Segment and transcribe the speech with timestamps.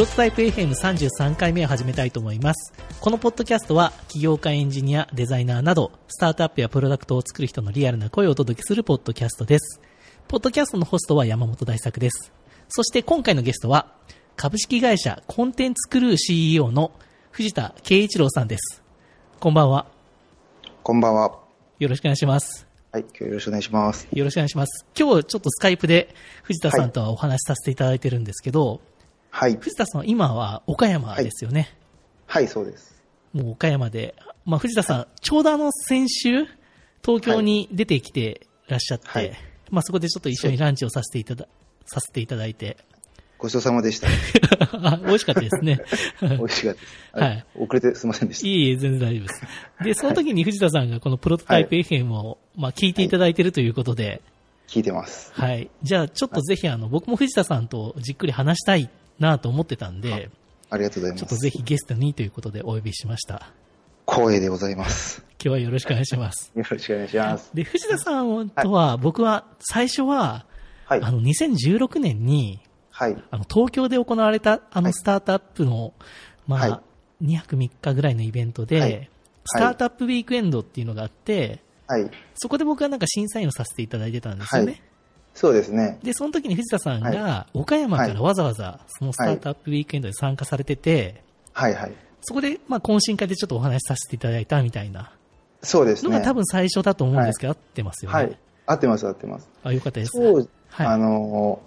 [0.00, 2.72] プロトタイプ FM33 回目を始めたいと思います。
[3.02, 9.78] このポッドキャストは、起業家エンジニア、デザイナーなど、スタートアップやプロダクトを作る人のリアルな声をお届けするポッドキャストです。
[10.26, 12.32] ポッドキャストのホストは山本大作です。
[12.70, 13.92] そして今回のゲストは、
[14.36, 16.92] 株式会社コンテンツクルー CEO の
[17.30, 18.82] 藤田圭一郎さんです。
[19.38, 19.84] こんばんは。
[20.82, 21.38] こんばんは。
[21.78, 22.66] よろしくお願いします。
[22.90, 24.08] はい、今日よろしくお願いします。
[24.10, 24.86] よろしくお願いします。
[24.98, 28.80] 今日ちょっとスカイプで藤田さんとはお話しさせていただいてるんですけど、
[29.30, 29.56] はい。
[29.56, 31.74] 藤田さんは今は岡山ですよね。
[32.26, 33.02] はい、そうです。
[33.32, 34.14] もう岡山で。
[34.44, 36.44] まあ藤田さん、ちょうどあの先週、
[37.04, 39.32] 東京に出てきてらっしゃって、はい
[39.70, 41.46] まあそこでちょっと一緒にランチをさせていただ、
[41.86, 42.76] させていただいて、
[43.40, 44.08] ごちそうさまでした。
[44.72, 45.80] あ 美味しかったですね。
[46.20, 47.24] 美味しかったです。
[47.24, 47.46] はい。
[47.54, 48.46] 遅れてすいませんでした。
[48.46, 49.42] いえいえ、全然大丈夫です。
[49.82, 54.20] で、その時に藤田さんがこのプロトタイプ FM を、まあ聞いていただいているということで、
[54.68, 55.32] 聞いてます。
[55.34, 55.70] はい。
[55.82, 60.30] じゃあ、ちょっとぜひ、あの、僕も藤田さんとじっくり話したいなと思ってたんで、
[60.70, 61.42] ありがとうございちょっとます。
[61.42, 63.52] ぜひゲストにということでお呼びしました。
[64.08, 65.22] 光栄でございます。
[65.34, 66.50] 今日はよろしくお願いします。
[66.56, 67.50] よろしくお願いします。
[67.54, 70.46] で、藤田さんとは、僕は最初は、
[70.86, 71.02] はい。
[71.02, 72.60] あの、2016年に、
[72.90, 73.16] はい。
[73.30, 75.94] あの、東京で行われた、あの、はいスタートアップの、
[76.48, 76.82] まあ、は
[77.22, 79.10] 2泊3日ぐらいのイベントで、はい
[79.46, 82.10] スタートアップウィークエンドっていうのがあって、はい。
[82.34, 84.82] そこで僕はなんか審査員をさせていただいてたんですよね。
[85.32, 85.98] はいそうですね。
[86.02, 91.22] で、その時に藤田さんが、岡山からわざわざ、そのスタートアップウィークエンドに参加されてて、
[91.52, 91.92] はいはい。
[92.20, 95.12] そこで、まあ、懇親会でちょっとお話しさせていただいたみたいな
[95.62, 96.10] そうですね。
[96.12, 98.16] のが多分最初だと思うんですけど、合ってますよね。
[98.16, 98.38] はい。
[98.66, 99.48] 合ってます、合ってます。
[99.62, 100.12] あ、よかったです。
[100.12, 101.60] そう、はいあの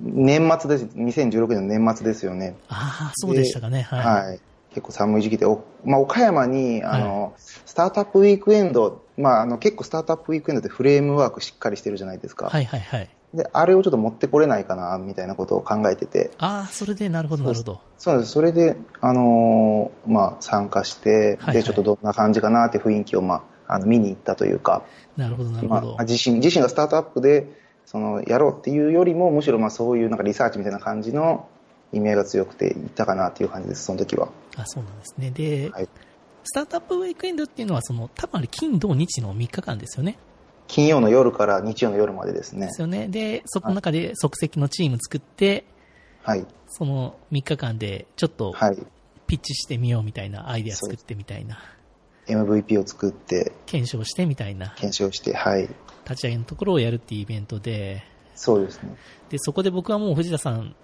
[0.00, 0.84] ー、年末です。
[0.96, 2.56] 2016年の年末ですよね。
[2.68, 3.82] ああ、そうでしたかね。
[3.82, 4.24] はい。
[4.26, 4.40] はい。
[4.70, 12.46] 結構寒い時期で、おまあ、岡山に、あの、スタートアップウィークエンド、まあ、あの、結構スタートアップウィークエンドってフレームワークしっかりしてるじゃないですか。
[12.46, 13.08] はいはいはい。
[13.34, 16.30] で、あれをちょっと持ってこれないかな、みたいなことを考えてて。
[16.38, 17.80] ああ、それで、なるほど、なるほど。
[17.98, 18.30] そうです。
[18.30, 24.82] それで、あのーまあ、参加して、はいはいで、ちょっとどんな感じかなって雰囲気を、まあ、あの、見に行ったというか、
[25.16, 26.04] なるほど、なるまほどあ、。
[26.04, 27.48] 自身、自身がスタートアップで、
[27.86, 31.48] その、やろうっていうよりも、むしろ、まあ、そういうなんかリサーチみたいな感じの
[31.92, 34.28] 意味合いが強くて、行ったかなっていう感じです、その時は。
[34.56, 35.30] あ、そうなんですね。
[35.30, 35.88] で、はい。
[36.44, 40.18] スタートアップウィークエンドっていうのは、その、多分あれ、金、土、日の3日間ですよね。
[40.66, 42.72] 金曜の夜から日曜の夜までですねで。
[42.72, 43.08] すよね。
[43.08, 45.64] で、そこの中で即席のチーム作って、
[46.22, 46.46] はい。
[46.68, 48.78] その3日間でちょっとはい。
[49.26, 51.58] ピッチしてみようみたいなアイデア作ってみたいな、
[52.26, 55.68] MVP を作って、検証してみたいな、検証して、はい。
[56.04, 58.96] 立ち上げのところをやるっていうイベントで、そうですね。
[59.30, 60.74] で、そこで僕はもう藤田さん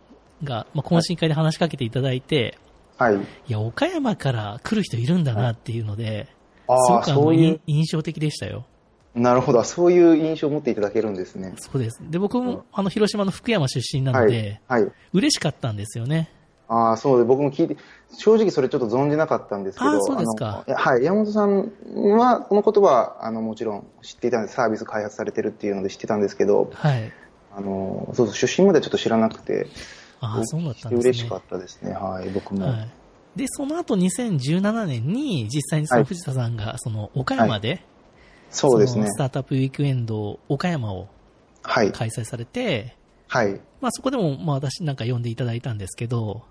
[0.42, 2.58] が、まあ、懇親会で話しかけていただいて、
[3.00, 3.16] はい。
[3.16, 3.18] い
[3.48, 6.28] や、岡山から来る人いるんだなっていうので、
[6.68, 8.66] ああ、すごくあのそういう、印象的でしたよ。
[9.14, 9.64] なるほど。
[9.64, 11.54] そういう印象を持っていただけるんですね。
[11.56, 11.98] そうです。
[12.10, 14.92] で、僕も、あの、広島の福山出身なのはでい。、はい。
[15.14, 16.30] 嬉しかったんですよね。
[16.68, 17.78] ああ、そうで、僕も聞いて、
[18.16, 21.72] 正直それちょっと存じなかったんですけど、あーそうですかはい、山本さん
[22.18, 27.10] は、この言葉は、あの、もちろん知っていたんです、サービス開発されてるっていうので知ってたんですけど、はい。
[27.56, 29.66] あの、そうそう、出身まではちょっと知らなくて、
[30.20, 31.10] ああ、そうだったんですね。
[31.10, 32.66] 嬉しかったですね、はい、僕も。
[32.66, 32.90] はい。
[33.36, 37.84] で、その後2017年に実際にそのはい藤田さんがその岡山で、
[38.50, 39.08] そうですねの。
[39.08, 41.08] スタートアップウィークエンド岡山を
[41.62, 41.92] はい。
[41.92, 42.96] 開催されて、
[43.28, 43.60] はい。
[43.80, 46.42] まあそこでもまあ私なんか呼んでいただいたんですけど、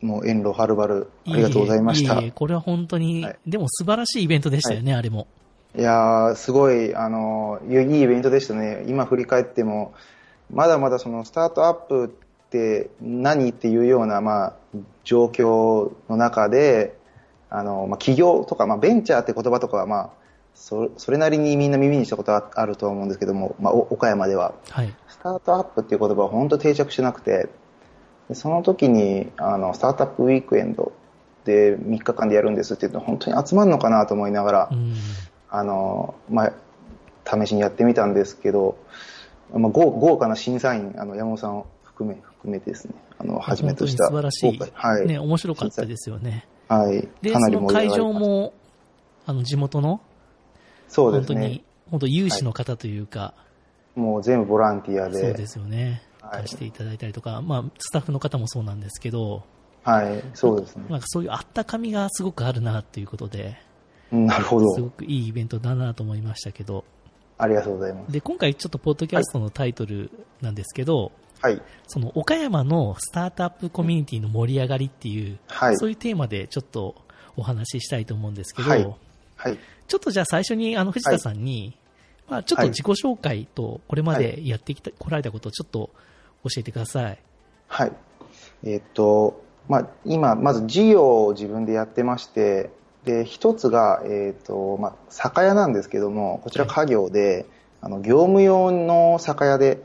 [0.00, 2.14] もう、遠路はるばる、ありがとうございました。
[2.14, 5.26] いいえいえこれは本当に、はいでも素晴らしいイベントでしたよね、あれも。
[5.74, 8.84] やー、すごい、あの、いいイベントでしたね。
[8.88, 9.92] 今振り返っても、
[10.50, 12.16] まだまだそのスタートアップ
[12.50, 14.54] って何っていうような、まあ、
[15.04, 16.98] 状況の中で、
[17.48, 20.10] あの、まあ、企業とか、まあ、ベンチャーって言葉とかは、まあ、
[20.54, 24.54] そそれなりにみんな耳にしたことはあるとは思うんですけども、まあ、お岡山では。
[24.68, 24.92] はい。
[25.08, 27.48] スタートアップっていう言葉は本当定着してなくて、
[28.28, 30.92] でその時に、あの、スタートアップウィークエンド
[31.44, 34.94] で3日間でやるんですって言うと、本当に集まるのかなと思いながら、うん。
[35.48, 36.52] あの、まあ、
[37.24, 38.76] 試しにやってみたんですけど、
[39.52, 44.06] まあ、豪豪華な審査員、あの、山本さんを含め、含めてですね、あの、はじめとした。
[44.06, 45.06] 素晴らしいはい。
[45.06, 46.46] ね、面白かったですよね。
[46.68, 47.06] はい。
[47.20, 47.90] で、その会。
[47.90, 48.54] 場も、
[49.26, 50.00] あの、地元の、
[50.88, 53.34] そうですね本当に。、本当有志の方というか、
[53.94, 55.20] もう全部ボランティアで。
[55.20, 55.84] そうですよね。
[55.84, 56.10] はい
[56.42, 59.42] 出していただいたりとか、まあ、スタッフの方もそうなんですけど、
[59.82, 60.22] はい。
[60.34, 60.84] そうですね。
[60.88, 63.56] なんかそういうあったかみがすごくあるなっていうことで、
[64.12, 64.80] うんなるほどす。
[64.80, 66.84] ごくいいイベントだなと思いましたけど、
[67.38, 68.12] ありがとうございます。
[68.12, 70.10] で、今回ちょっとポッドキャストのタイトル
[70.42, 71.60] なんですけど、はい。
[71.86, 75.76] その岡山のスタートアップコミュニティの盛り上がりっていう、はい。
[75.76, 76.94] そういうテーマでちょっと
[77.36, 78.94] お話ししたいと思うんですけど、はい
[79.36, 79.58] はい。
[79.88, 81.76] ちょっとじゃあ最初にあの藤田さんに、
[82.28, 85.90] まあちょっと自己紹介とこれまでやってきた、来られたことをちょっと
[86.44, 87.18] 教えてください。
[87.68, 87.92] はい。
[88.64, 92.70] えっと、まあ、今、まず事業を自分でやってまして、
[93.04, 97.46] で、一つが、えっ、と、まあ、酒屋なんですけども、こちら家業で、
[97.80, 99.82] あの、業務用の酒屋で、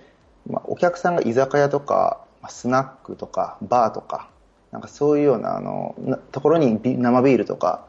[0.50, 4.30] まあ、お客さんが居酒屋とか、まあスナックとか、バーとか、
[4.72, 7.86] なんかそういうような、あの、なところにビ生ビールとか、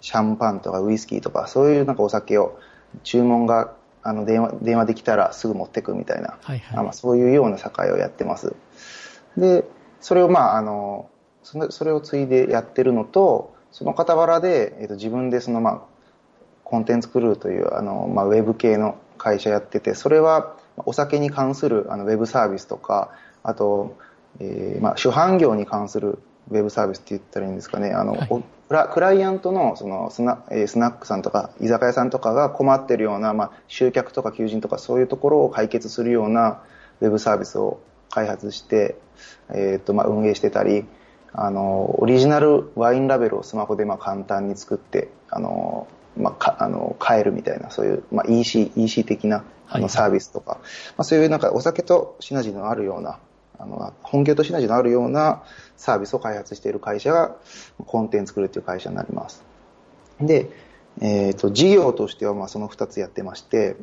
[0.00, 2.58] シャンパンとかウイスキーとか、そういうなんかお酒を
[3.02, 8.54] 注文が、あの、電話、電話できたらすぐ持ってくみたいな、はいはいあまあ、そういうような酒屋をやってます。
[9.36, 9.64] で、
[10.00, 11.10] それをまあ、あの、
[11.42, 15.80] そのそれを継いでやってるのと、その傍らで、えっと自分でそのまあ、
[16.62, 23.10] コンテンツクルーというあの、まあ、ウェブ系の会社やってて、それはお酒に関するあのウェブサービスとか、
[23.42, 23.96] あと、
[24.40, 26.18] えーまあ、主販業に関する
[26.50, 28.28] ウェブサービスって言ったらいいんですかね、あの、はい。
[28.30, 36.62] おクライアントのそのスナ,、えースナックさんとか居酒屋さんとかが困ってるような、まあ、集客とか求人とかそういうところを解決するような
[37.00, 38.96] ウェブサービスを開発して、
[39.48, 40.84] えーとまあ、運営してたり、
[41.32, 45.86] あの、オリジナルワインラベルをスマホでまあ簡単に作って、あの、
[46.18, 50.58] まあ、かあの買えるみたいな、そういう、まあ、EC、EC 的なあはいのサービスとか、
[50.96, 53.18] まあ、そういうなんかお酒とシナジーのあるような、
[53.58, 55.42] あの本業とシナジーのあるような
[55.76, 57.36] サービスを開発している会社が
[57.86, 59.44] コンテンツクルーという会社になります。
[60.20, 60.50] で、
[61.00, 63.76] えっ、と、事業としてはまあその2つやってまして、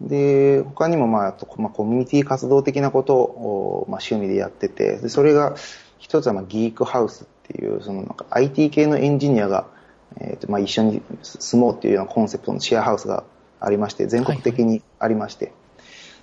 [0.00, 5.54] で、他にもまあ、あとまあ、コミュニティ活動的なことを、まあ、趣味でやってて、でそれが
[5.98, 9.66] 一つはまあギークハウスっていう、そのなんか IT 系のエンジニアが、
[10.20, 13.24] えーとまあ、一緒に住もうっていうようなコンセプトのシェアハウスが
[13.60, 15.52] ありまして、全国的にありまして、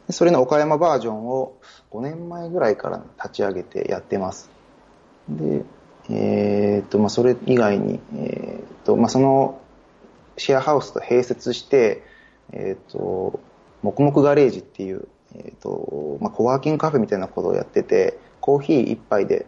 [0.07, 1.57] でそれの岡山バージョンを
[1.91, 4.49] 5年前ぐらいから立ち上げてやってます。
[5.29, 5.63] で、
[6.09, 9.61] えーとまあ、それ以外に、えーとまあ、その
[10.37, 12.03] シェアハウスと併設して、
[12.51, 13.39] えーと、
[13.83, 19.45] 黙々ガレージっていう、えーとまあ、コワーキングカフェみたいなことをやってて、コーヒー一杯で、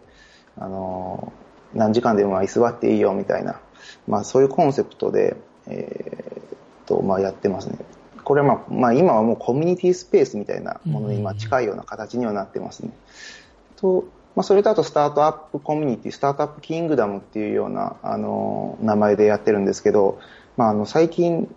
[0.56, 1.32] あの
[1.74, 3.60] 何時間でも居座っていいよみたいな、
[4.06, 7.78] まあ、そういうコンセプトで、えーとまあ、やってますね。
[8.24, 12.92] これは、まあまあ、今はもうコミュニティスペースみたいなものにまあ近いような形にはなってますね。
[13.76, 14.04] と
[14.34, 20.20] まあ、それとあとスタートアップコミュニティ、スタートアップキングダムっていうような、あの名前でやってるんですけど、
[20.56, 21.54] まあ、あの最近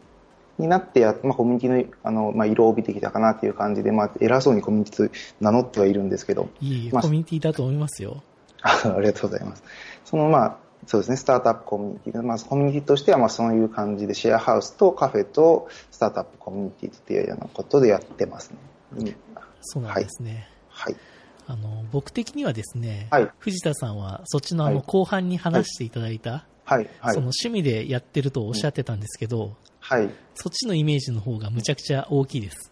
[0.57, 8.21] になってや、まあ、コミュニティのあの、まあ、色を帯びてきたかなっていう感じで、まあ、偉そうにコミュニティと名乗ってはいるんですけど、いえいえ、まあコミュニティだと思いますよ。
[8.61, 9.63] あ ありがとうございます。
[10.03, 18.57] そのまあ、そうですね、スタートアップコミュニティで、まあ、コミュニティとしてはまあそういう感じで、シェアハウスとカフェとスタートアップコミュニティっていうようなことでやってますね。
[18.97, 19.15] うん
[19.67, 20.47] そうなんですね。
[20.69, 20.95] はい。
[21.47, 26.89] あの、僕的にはですね、はい藤田さんはそっちのあのはい後半に話していただいた、はい。
[26.99, 27.31] はいその。
[27.35, 30.09] 趣味でやってるとおっしゃってたんですけど、はい。
[30.35, 32.71] そっちのイメージの方がむちゃくちゃ大きいです。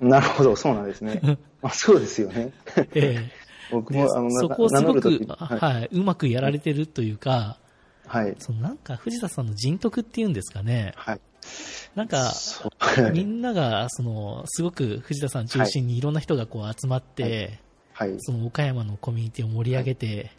[0.00, 1.20] なるほど、そうなんですね。
[1.62, 2.52] まあ、そうですよね。
[2.76, 3.30] え僕え
[3.70, 6.00] でも、あの、そこをすごく時、は、はいい。
[6.00, 7.58] うまくやられてるというか、
[8.06, 8.36] はい。
[8.38, 11.20] そのなんか藤田さんの人徳っていうんですかね、はい。
[11.94, 12.32] なんか、
[13.12, 17.58] みんなが、その、すごく藤田さん中心にいろんな人がこう集まって、
[17.92, 18.14] はい。
[18.18, 20.30] その岡山のコミュニティを盛り上げて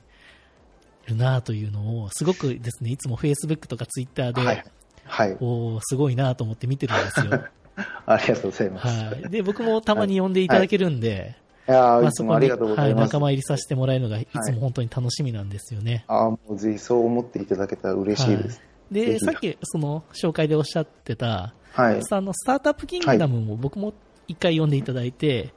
[1.06, 4.64] るなというのを、すごくですね、いつも Facebook とか Twitter で、はい。
[5.06, 5.38] はい。
[5.40, 7.44] おーすごいなと思って見てるんですよ。
[8.06, 8.88] ありがとうございます。
[8.88, 9.30] はい。
[9.30, 13.02] で、僕もたまに呼んでいただけるんで、いやーまあいつもありがとうございはい。
[13.02, 16.04] 仲間入りさせてもらえるのがいつも本当に楽しみなんですよね。
[16.08, 18.58] ああ、もうぜひそう思っていただけたら嬉しいです。
[18.58, 21.96] はい、で、さっきその紹介でおっしゃってた、はい。
[21.96, 23.94] のスタートアップキングダムも僕も
[24.28, 25.54] 一回呼んでいただいて、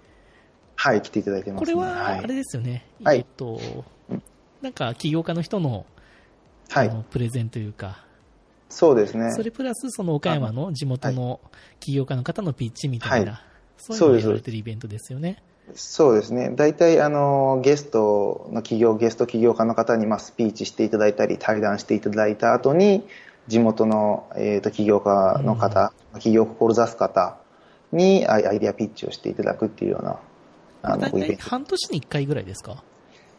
[0.77, 1.75] はい、来ていただいてます、ね。
[1.75, 3.61] これははいあれですよね、はいえっと、
[4.63, 5.87] なんか起業家の人の,、
[6.69, 8.05] はいプレゼンというか、
[8.69, 9.33] そうですね。
[9.33, 11.41] それプラスその岡山の地元の
[11.81, 13.41] 起業家の方のピッチみたいな、はい
[13.79, 15.43] そういうのをやられてるイベントですよね。
[15.75, 16.53] そうですね。
[16.55, 23.07] 大体、あの、ゲストの企業、ゲスト起業家の方に、まあ、スピーチしていただいたり、対談していただいた後に、
[23.49, 27.37] 地元の、えー、と起業家の方、起業を志す方
[27.93, 30.19] にアイデアピッチをしていただくっていうような、
[30.83, 31.43] あの、大体イベント。
[31.45, 32.83] 半年に1回ぐらいですか？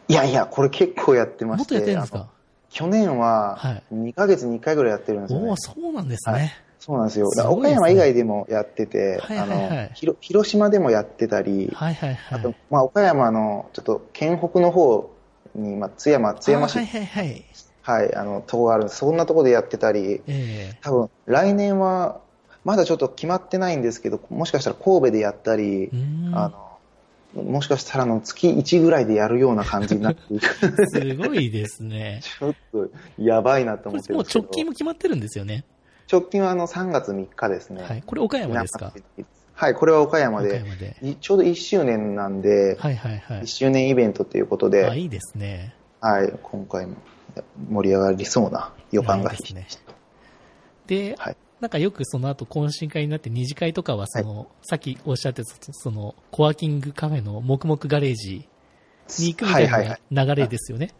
[0.08, 1.74] いやいや、これ結構やってまして。
[1.74, 2.28] もっとやってるんですか？
[2.70, 5.48] 去年ははい、2ヶ月に1回ぐらいやってるんですよね。
[5.48, 6.32] おおそうなんですね。
[6.34, 7.30] はいそうなんですよ。
[7.30, 12.38] すすね岡山以外でもやってて、はいはいはいあの、ひろ広島でもやってたり、はいはいはい。
[12.38, 15.10] あと、まあ、岡山の、ちょっと、県北の方
[15.54, 17.44] に、まあ、津山、津山市、あはい、はいはい
[17.82, 18.14] はい。
[18.14, 18.98] あの、とこがあるんです。
[18.98, 22.20] そんなところでやってたり、ええ多分、来年は、
[22.64, 25.90] まだちょっと決まってないんですけど、もしかしたら神戸でやったり
[26.34, 26.68] あの、
[27.42, 30.20] もしかしたらあの月1ぐらいでやるような感じになって
[30.88, 32.20] すごいですね。
[32.38, 35.64] ちょっとやばいなと思ってるもうんですけど直近も決まってるんですよね。
[36.10, 37.82] 直近はあの3月3日ですね。
[37.82, 38.02] はい。
[38.04, 38.92] これ岡山ですか？
[39.54, 40.96] はい、これは岡山で、岡山で。
[41.02, 43.46] いちょうど1周年なんで、はいはいはい1。
[43.46, 45.74] 周年イベントということあ、で、いいですね。
[46.00, 46.94] はい、今回も
[47.68, 49.66] 盛り上がりそうな予感がないですね。
[50.86, 58.48] で、はいなんかよくその後懇親会になって二次会とかはその、さっきおっしゃってたそのコワーキングカフェの黙々ガレージ
[59.18, 60.94] に行くみたはいいはいはない流れですよね。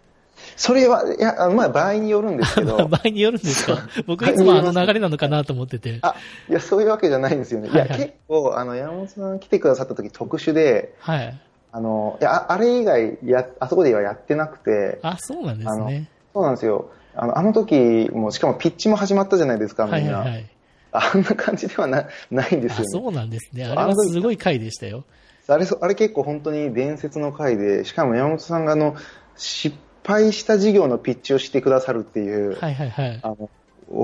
[0.57, 3.79] それは、いや、あまあ場合によるんですけど、 場合によるんですか？
[4.07, 5.99] 僕いつもあの流れなのかなと思ってて。
[6.03, 6.15] あ、
[6.49, 7.69] いや、そういうわけじゃないんですよね。
[7.69, 11.39] いや、はいはい結構、あの、山本さん来てくださった時特殊で、はい。
[11.71, 16.09] あの、いや、ああれ以外、や、あそこではやってなくて、あ、そうなんですね。
[16.35, 16.91] そうなんですよ。
[17.15, 20.19] あの、あの時も、しかもピッチも始まったじゃないですか、みんな。
[20.19, 20.47] はいはいはい。
[20.91, 22.85] あんな感じではなないんですあ、よね。
[22.89, 23.65] そうなんですね。
[23.67, 25.05] あれはすごい回でしたよ。
[25.47, 28.95] あれ、そあれ結構本当に伝説の回で、しかも山本さんがあの、
[29.37, 29.77] 失
[30.09, 33.21] 敗した事業のピッチをしてくださるっていう、はいはいはい。
[33.23, 33.51] あの、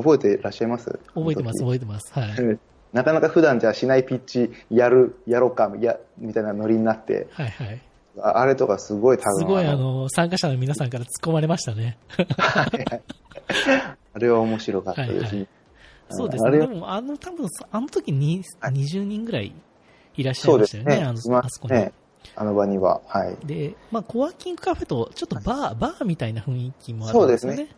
[0.02, 1.00] 覚えてらっしゃいます？
[1.14, 2.12] 覚えてます、覚えてます。
[2.12, 2.58] はい。
[2.92, 7.80] なかなか普段じゃしないピッチ、やる、やろうか、や、みたいなノリになって、はいはい。
[8.20, 9.38] ああれとかすごい多分。
[9.38, 11.96] すごいあの、参加者の皆さんから突っ込まれましたね。
[14.12, 15.20] あれは面白かったですね。
[15.20, 15.48] はいはい
[16.10, 16.58] そうですね。
[16.58, 19.54] でも、あの、多分、あの時にはい20人ぐらい
[20.16, 21.02] いらっしゃそいうましたよね、ね。
[21.02, 21.74] あの、あそこに。
[21.74, 21.92] すね。
[22.36, 23.00] あの場には。
[23.06, 23.36] はい。
[23.46, 27.56] で、まあ、コワーキングカフェと、ちょっとバー、バーみたいな雰囲気もあるんですよね。
[27.56, 27.76] そうです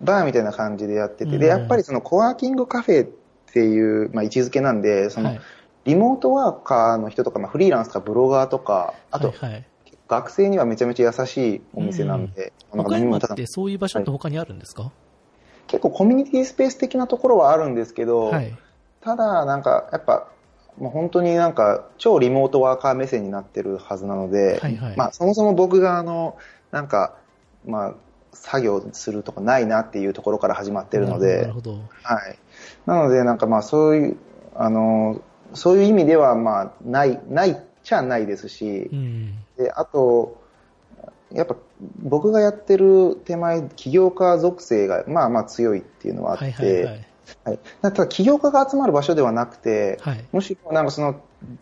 [0.00, 3.08] バーみたいな感じでやってて、うんで、やっぱりそのコワーキングカフェっ
[3.52, 5.40] ていう、まあ、位置づけなんで、その、はい。
[5.84, 9.64] リモートワーカーの人とか、まあ、フリーランスとかブロガーとか、あと、はいはい、
[10.08, 14.90] 学生にはめちゃめちゃ優しいお店なんで、なんか岡山みんなただってそういう場所って他にあるんですか？
[15.68, 18.56] 結構コミュニティスペース的なところはあるんですけど、はい。
[19.00, 20.28] ただ、なんか、やっぱ、
[20.78, 26.36] もう本当になんか、超リモートワーカー目線になってるはずなので、はいはいまあ、そもそも僕があの、
[26.70, 27.16] なんか、
[27.66, 27.94] まあ、
[28.32, 31.72] 作業するとかないなっていうところから始まってるのなでる、ほど。
[31.72, 32.38] なるはい。
[32.84, 34.16] なので、なんかまあ、そういう、
[34.54, 35.20] あの、
[35.54, 38.90] そういう意味では、まあ、ない、ないっちゃないですし。
[38.92, 39.34] う、ん。
[39.56, 40.44] で、あと、
[41.32, 41.56] やっぱ
[42.02, 47.05] 僕がやってる手前、起業家属性がまあまあ強いっていうのはあって、はいはいはい。
[47.44, 50.24] はいただ起業家が集まる場所ではなくて、はい。
[50.32, 51.20] むしろなんかその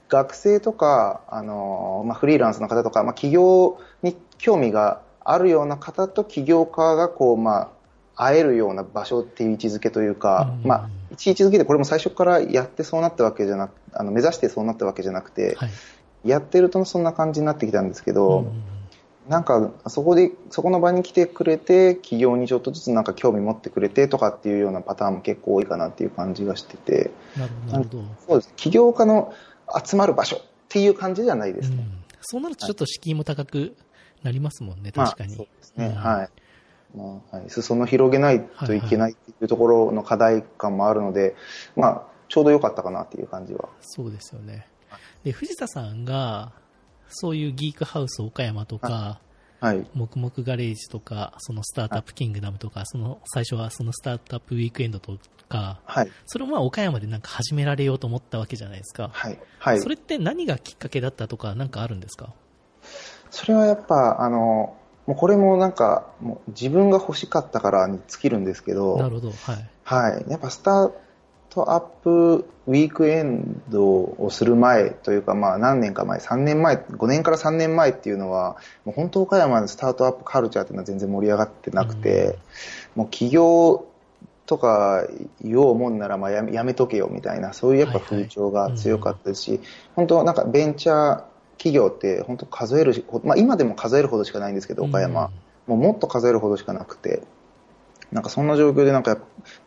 [0.08, 7.72] 学生とか、あのまあ、フリーランスの方とか、まあ、起業に興味があるような方と起業家がこう、ま
[8.14, 15.70] あ、会えるような場所っていう位置づけというか、うんまあ、位置づけでこれも最初からやってそうなったわけじゃなく、あの目指してそうなったわけじゃなくて、はい。
[16.24, 18.73] やってるとそんな感じになってきたんですけど、うん
[19.28, 27.46] なんか、そこで、そこの場に来てくれて、企業にちょっとずつなんか興味持ってくれてとかっていうようなパターンも結構多いかなっていう感じがしてて、な
[27.78, 28.04] るほど。
[28.26, 28.52] そうです。
[28.56, 29.32] 起業家の
[29.82, 31.76] 集まる場所っていう感じじゃないですね。
[31.78, 32.04] うん。
[32.20, 33.74] そうなるとちょっと敷居も高く
[34.22, 35.34] なりますもんね、まあ確かに。
[35.34, 35.86] そうですね。
[35.86, 36.28] うんはい。
[36.96, 37.50] まあ、はい。
[37.50, 41.34] 裾野広げないといけないっていうところの課題感もあるので、
[41.76, 43.68] まあ、ちょうど良かったかなっていう感じは。
[43.80, 44.68] そうですよね。
[45.24, 46.52] で、藤田さんが、
[47.08, 49.20] そういうギークハウス岡山とか、
[49.60, 49.86] はい。
[49.94, 55.18] 黙々ガレージとか、そのスタートアップキングダムとか、その最初はそのスタートアップウィークエンドと
[55.48, 56.10] か、はい。
[56.26, 59.10] それをまあ岡山でなんか始められようと思ったわけじゃないですか。
[59.12, 59.38] はい。
[59.58, 59.80] はい。
[59.80, 62.34] それって何がきっかけだったとか、なんかあるんですか？
[63.30, 69.30] それはやっぱ、あの、もうこれもなんか、もう自分が欲しかったからに尽きるんですけど、なるほど。
[69.30, 69.70] はい。
[69.84, 70.30] はい。
[70.30, 70.92] やっぱスター
[71.54, 82.38] トアップウィークエンドをする前というか、まあ何年か前、3年前、5年から3年前っていうのは、もう本当岡山のスタートアップカルチャーっていうのは全然盛り上がってなくて、
[82.96, 83.86] もう起業
[84.46, 85.06] とか
[85.42, 89.60] 言おうもんならまあやめとけよみたいな、そういうやっぱ風潮が強かったですし、
[89.94, 91.22] 本当なんかベンチャー
[91.56, 95.30] 企業って本当数えるし、まあ今でも数えるほどしかないんですけど、岡山。
[95.66, 97.22] もうもっと数えるほどしかなくて、
[98.14, 99.18] なんかそんな状況でなんか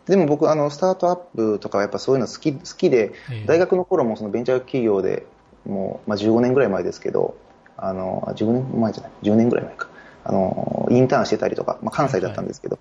[0.06, 5.26] でも僕あのスタートアップとかはやっぱそういうの好き、好きで、ええ大学の頃もそのベンチャー企業で
[5.66, 7.36] もう、まあ、15年ぐらい前ですけど、
[7.76, 9.90] あの、あ15年前じゃない、10年ぐらい前か。
[10.24, 12.80] あの、インターンしてたりとか、まあ、関西だったんですけど、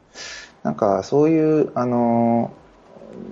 [0.63, 2.53] なんかそういう、あの、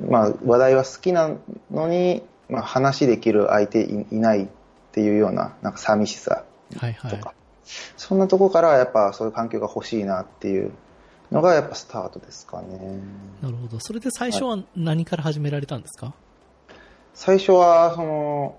[0.09, 1.31] まあ、話題は好きな
[1.71, 4.47] のに、まあ、話できる相手いいないっ
[4.93, 6.45] ていうような、なんか寂しさ
[6.77, 7.17] はいはいと。
[7.19, 7.33] か、
[7.97, 10.73] そんなとこからやっぱそういう環境が欲しいなっていう
[11.35, 13.01] のがやっぱスタートですかね。
[13.43, 13.81] なるほど。
[13.81, 16.15] それで最初は何から始められたんですか、
[17.13, 18.57] 最初は、その、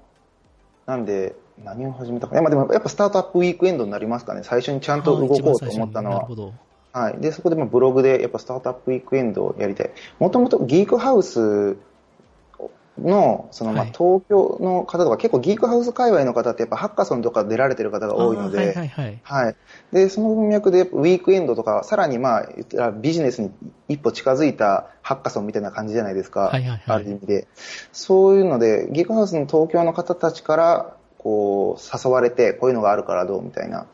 [0.85, 2.35] なんで、何を始めたか。
[2.41, 4.41] まあでもやっぱスタートアップウィークエンドになりますかね。
[4.43, 6.27] 最初にちゃんと動こうと思ったのは。
[6.91, 7.17] はい。
[7.19, 9.91] で、そこでまあブログでやっぱスタートアップウィークエンドをやりたい。
[10.19, 11.77] もともとギークハウス
[12.97, 19.19] の、そのまあはい東京の方とか、結構ギークハウス界隈の方ってやっぱハッカソンとか出られてる方が多いので、はいはいはい。
[19.23, 19.55] はい。
[19.91, 22.45] で、その文脈で、ウィークエンドとか、さらにま
[22.77, 23.51] あ、ビジネスに
[23.89, 26.41] 一歩近づいたハッカソンみたいな感じじゃないですか。
[26.41, 27.47] はいはいはいある意味で。
[27.91, 33.87] そういうので、ギークハウスの東京の方たちから、こう、誘われて、こういうのがあるからどうみたいな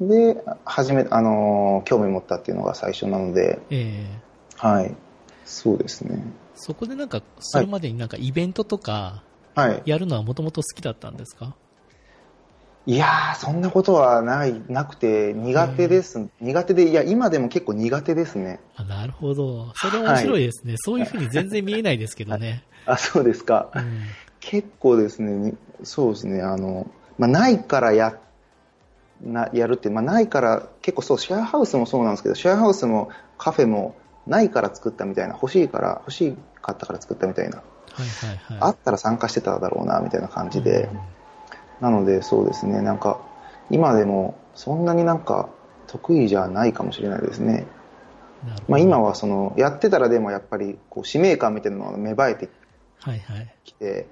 [0.00, 4.20] で、初め、あのー興味持ったっていうのが最初なので、ええ
[4.56, 4.94] はい。
[5.44, 6.22] そうですね。
[6.54, 9.22] そこでなんか、それまでになんかイベントとか、
[9.54, 9.82] はい。
[9.84, 11.54] やるのはもともと好きだったんですか？
[12.86, 16.28] いやー、そんなことはない、なくて、苦手です。
[16.40, 18.58] 苦手で、いや、今でも結構苦手ですね。
[18.74, 19.72] あなるほど。
[19.76, 20.74] それ面白いですね。
[20.78, 22.64] そういうふうに全然見えないですけどね。
[22.86, 23.70] あ、そうですか。
[23.74, 24.02] うん。
[24.40, 28.18] 結構ですね、にそうですね、あの、まあ、ないからや、
[29.20, 33.94] な、やるって、まあ、ないから、結構そう、シェアハウスもそうなんですけど、シェアハウスもカフェも、
[34.30, 37.62] ないから作ったみたいな、欲しいから、欲しかったから作ったみたいな、は
[38.04, 38.58] いはいはい。
[38.60, 41.00] あったら参加してただろうな、みたいな感じで、うん
[41.80, 43.20] なので、そうですね、なんか、
[43.70, 45.48] 今でも、そんなになんか、
[45.86, 47.66] 得意じゃないかもしれないですね。
[48.68, 52.48] まあ、今はその、やってたらでもやっぱり、こう、使命感みたいなのが芽生えて
[53.00, 53.54] はいはい。
[53.64, 54.06] きて、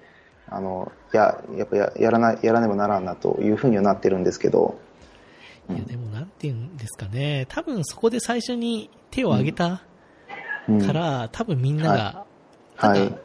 [0.49, 4.79] あの、や、やっぱややらない、やらねばならんなというふうにはなってるんですけど、
[5.69, 7.45] いや、でもなんていうんですかね。
[7.51, 9.83] 多分そこで最初に手を挙げた
[10.69, 12.27] うんから、多分みんなが、
[12.77, 13.19] はいなんか。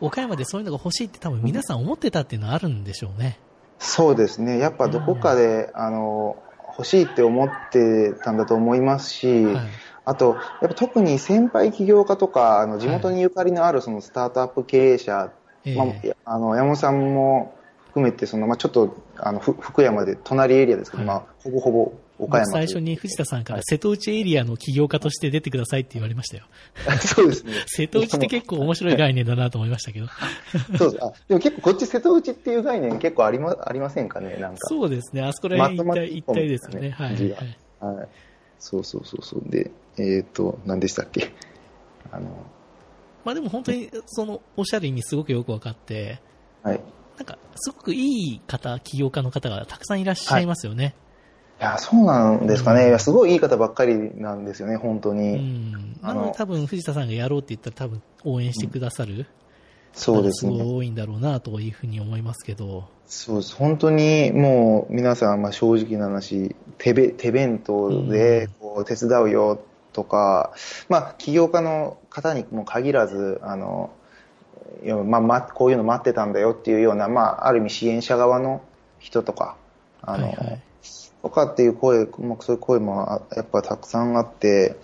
[0.00, 3.38] 岡山でそういうのが欲しいって多分皆さん思ってたっていうのはあるんでしょうね。
[3.78, 4.58] そうですね。
[4.58, 6.36] やっぱどこかで、あの、
[6.76, 9.66] 欲しいって思ってたんだと思いますし、はい。
[10.04, 15.32] あと、やっぱ特に先輩起業家とか、あの、地元にゆかりのあるそのスタートアップ経営者、
[15.64, 15.86] ええまあ、
[16.34, 17.56] あの、山本さんも
[17.88, 26.44] 含めて、その、まあ、ちょっと、あの、ふ福山で隣エリアですけど、はいまあ、ほぼほぼ岡山最初に藤田さんから瀬戸内エリアの起業家として出てくださいって言われましたよ。
[27.04, 27.52] そうですね。
[27.66, 30.06] 瀬戸内って結構面白い概念だなと思いましたけど。
[30.78, 31.04] そうです。
[31.04, 34.66] あ、でも結構こっち瀬戸内っていう概念結構ありま、 ありませんかね、なんか。
[34.68, 35.22] そうですね。
[35.22, 36.90] あそこら辺一体、一体ですよね。
[36.90, 37.14] はい。
[37.14, 37.30] はい
[37.80, 38.08] はい。
[38.58, 39.42] そうそうそうそう。
[39.50, 41.32] で、えっ、と、何でしたっけ？
[42.10, 42.28] あの、
[43.24, 46.20] まあでも本当に、その、おっしゃる意味すごくよくわかって、
[46.62, 46.76] はい。
[46.76, 46.80] い
[47.18, 50.94] なんか、すごくいい方、起業家の方がたくさんいらっしゃいますよね。
[51.58, 52.88] や、そうなんですかね。
[52.88, 55.36] いや、すごいいい方ばっかりなんですよね、本当うに。
[55.36, 55.72] ん。
[56.02, 59.26] なあの多分藤田さんがやろうって言ったら多分応援してくださる、
[59.92, 60.64] そうですすごいね。
[60.64, 62.84] 多いんだろうなというふうに思いますけど。
[63.06, 63.56] そうです。
[63.56, 69.60] 本当にもう皆さん、まあ正直な話、手べ手弁当でこう手伝うよ
[69.94, 70.52] とか、
[70.90, 73.90] まあ起業家の方にも限らず、あの、
[75.06, 78.60] まあ、ま、こういうの待ってたんだよっていうような、まあ、ある意味支援者側の
[78.98, 79.56] 人とか、
[80.02, 80.62] あの、はいはい
[81.26, 84.76] とかっていう声、まあ、そういう声もあやっぱたくさんあって、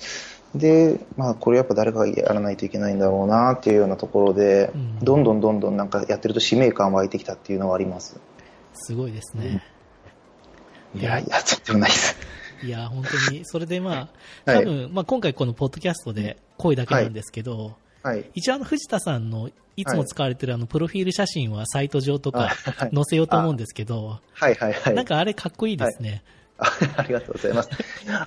[0.55, 8.21] で、まあ、これやっぱ誰かがやらないといけないんだろうなっていうようなところで、うんどんどんどんどんなんかやってると使命感湧いてきたっていうのはあります。
[8.75, 9.63] すごいですね。
[10.95, 12.17] いや、やっちゃってもないです。
[12.63, 14.11] いや、本当に、それでま
[14.47, 17.75] あ、 はい多分、まあ今回このポッドキャストで声だけなんですけど、はい。
[18.35, 22.51] 一応あの藤田さんのいつも使われてるあのプロフィール写真はサイト上とか
[22.93, 24.95] 載せようと思うんですけど、はいはいはい。
[24.95, 26.23] なんかあれかっこいいですね。
[26.59, 27.71] あありがとうございます。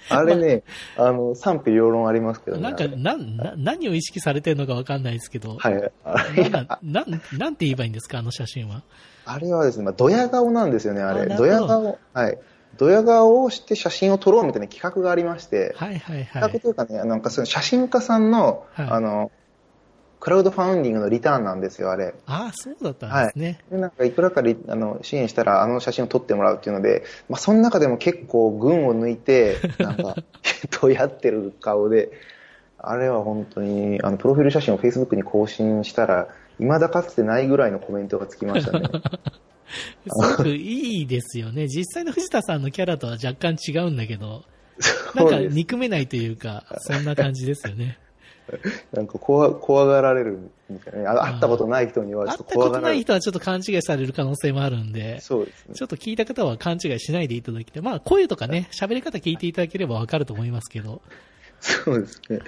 [0.09, 0.63] あれね、
[0.97, 2.63] あの、賛否両論ありますけどね。
[2.63, 5.91] なんか、なん、な、何を意識されてるのかわかんないですけど、はい。
[6.03, 8.83] あれなんだなん、なんて言えばいいんですか、あの写真は。
[9.25, 11.33] あれはですね、まあ、ドヤ顔なんですよね、あれ。
[11.33, 11.97] あドヤ顔。
[12.13, 12.37] はい。
[12.77, 16.25] ドヤ顔をして写真を撮ろうみたいな企画がありまして、はいはいはい。
[16.25, 19.31] 企画というかね、なんかその写真家さんの、はいあの、
[20.25, 22.15] クラウドファウンディングのリターンなんですよ、あれ。
[22.25, 23.59] ああ、そうだったんですね。
[23.69, 30.15] で、なんかいくらかリあの支援したらあの写真を撮ってもらうっていうので、まあ、その中でも結構群を抜いて、 なんか、
[30.81, 32.09] どうやってる顔で、
[32.79, 38.89] あれは本当に、あの、プロフィール写真を Facebook に更新したら、未だかつてないぐらいのコメントがつきましたね。
[40.09, 41.67] すごくいいですよね。
[41.67, 44.41] 実際の藤田さんのキャラとは若干違うんだけど、
[45.13, 47.99] なんか憎めないというか、そんな感じですよね。
[48.93, 51.07] なんか怖怖がられるみたいなね。
[51.07, 53.01] あ会ったことない人にはちょっと会ったことない怖がられる。
[53.01, 55.75] 人はちょっと勘違いされる可能性もあるんで、そうですね。
[55.75, 57.83] ちょっと聞いた方は勘違いしないでいただきたい。
[57.83, 61.01] まあ、声とかね、喋り方聞いていただければわかると思いますけど。
[61.59, 62.39] そうですね。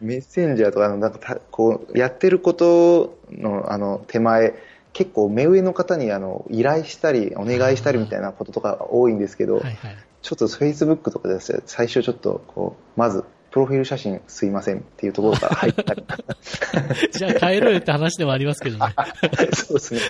[0.00, 4.54] メッセンジャーとか、なんかた、こう、やってることの、あの、手前、
[4.92, 9.76] 結構目上の方に、あの、依頼したり、お願いしたりみたいなこととか多いんですけど、はいはい。
[10.22, 16.04] ちょっと Facebook とかで最初ちょっと、こう、まず、プロフィール写真すいませんっていうところから入ったり。
[17.12, 18.94] じゃあ帰ろうよって話でもありますけどね。
[19.54, 20.00] そうですね。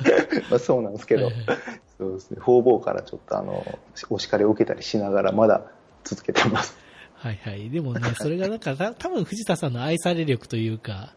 [0.50, 1.58] まあそうなんですけどはいはい、
[1.98, 2.40] そうですね。
[2.40, 3.64] 方々からちょっとあの、
[4.10, 5.66] お叱りを受けたりしながら、まだ
[6.04, 6.76] 続けてます。
[7.14, 7.70] はいはい。
[7.70, 11.14] でもね、それがなんか、た多分藤田さんの愛され力というか、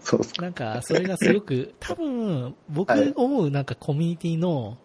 [0.00, 0.42] そうですか。
[0.42, 4.78] なんか、それがすごく、多分、僕はい思うなんかコミュニティの、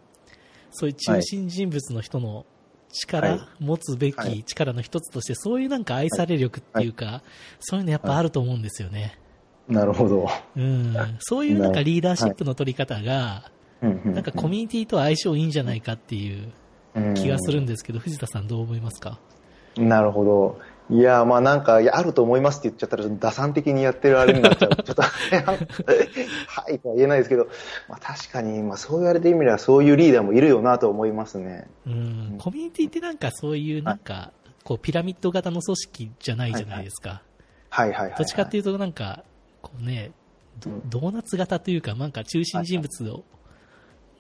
[0.72, 2.46] そういう中心人物の人の
[2.92, 7.22] 力、はい持つべはいき力の一つとして、そういうなんか愛され力っていうか、
[7.60, 9.18] そういうのやっぱあると思うんですよね。
[9.68, 10.28] なるほど。
[10.56, 10.96] うん。
[11.20, 16.52] そういうなんかリーダーシップの取り方が、なんかコミュニティと相性いいんじゃないかっていう、
[16.96, 19.20] う気がするんですけど、藤田さんどう思いますか？
[19.78, 20.60] なるほど。
[20.92, 24.76] いや、まあなんか、いや、あると思いますって言っちゃったら、打算的にやってるあれになっちゃう。
[24.76, 25.10] ちょっと、 は
[26.72, 27.48] いとは言えないですけど、
[27.88, 31.68] まあ確かに、まあそう言われてみれば、そういうリーダーもいるよなと思いますね。
[31.86, 34.32] うん、コミュニティってなんかそういう、なんか、
[34.64, 37.22] こう、ピラミッド型の組織じゃないじゃないですか。
[37.70, 38.00] はいはい。
[38.06, 39.24] はいどっちかっていうと、なんか、
[39.62, 40.12] こうね、
[40.90, 43.24] ドーナツ型というか、なんか中心人物を、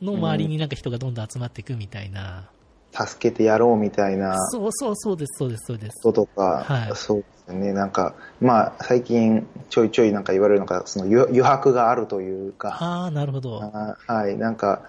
[0.01, 2.49] の周りになんか人がどんどん集まっていくみたいな。
[2.91, 4.37] 助けてやろうみたいな。
[4.49, 6.03] そうそうそうです、そうです、そうです。
[6.03, 7.73] こととか、はい、そうですね。
[7.73, 12.77] なんか、まあ、最近ちょいちょいなんか言われるのが、その余白があるというか。
[12.79, 13.59] ああ、なるほど。
[13.59, 14.81] はい、なんか、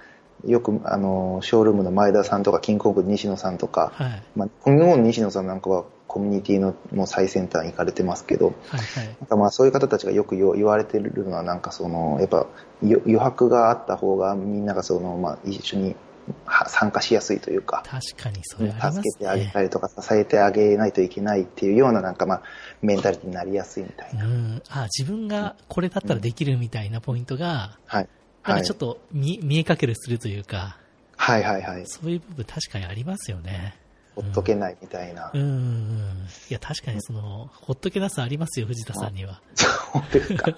[0.46, 12.48] よく、あの、ショールームの前田さんとか、キングコング西野さんとか、はい、まあ、今後の西野さんなんかは、コミュニティのもう最先端行かれてますけど、はいはい、なんかまあそういう方たちがよく言われてるのは、なんかその、やっぱ
[12.82, 15.94] 余白があった方がみんながその、まあ一緒に
[16.66, 22.43] 参加しやすいというか、確かにそれ、ね、助けてあげたりとか支えてあげないといけないっていうようななんかまあ
[22.83, 24.27] メンタリティになりやすいみたいな。
[24.27, 28.09] うん、あ自分がこれだったらできるみたいなポイントが、うん、はい。
[28.45, 30.79] なんかちょっと見,、見えかけるするというか、
[31.16, 31.87] はいはいはい。
[31.87, 33.77] そういう部分確かにありますよね。
[34.16, 35.31] ほっとけないみたいな。
[35.33, 35.40] うん。
[35.40, 36.11] うん
[36.49, 39.40] いや、確かにその、ほっとけなさありますよ、藤田さんには。
[39.55, 39.66] そ
[39.99, 40.55] うです か。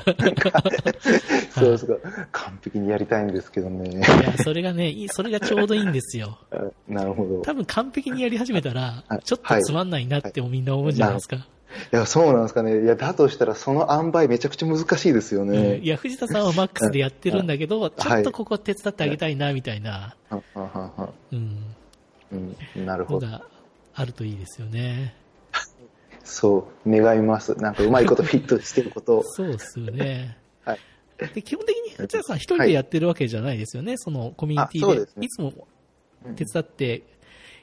[1.54, 1.96] そうですか。
[2.32, 3.90] 完璧にやりたいんですけどね。
[3.90, 6.38] いや、それがね、それがちょうどいいんですよ。
[6.88, 7.42] なるほど。
[7.42, 11.36] 多分完璧にやり始めたら、ちょっとつまんないなってもみんな思うんじゃないですか。
[11.36, 11.44] はい
[11.92, 12.82] いや、そうなんですかね。
[12.82, 15.58] いや、だとしたら、その塩梅めちゃくちゃ難しいですよね。
[15.58, 20.14] うん、いや、藤田さんはマックスでやってるんだけど、 ちょっとここ手伝ってあげたいな、みたいな。
[20.30, 21.74] うん。
[22.32, 23.26] うん、なるほど。
[23.94, 25.14] あるといいですよね。
[26.24, 27.54] そう、願います。
[27.56, 29.22] なんかうまいことフィットしてることを。
[29.34, 30.38] そうですよね。
[30.64, 30.78] はい。
[31.34, 35.00] で基本的に、藤田さん一人でやってるわけじゃないですよね、はい、そのコミュニティで。
[35.00, 35.52] でね、いつも
[36.36, 37.02] 手伝って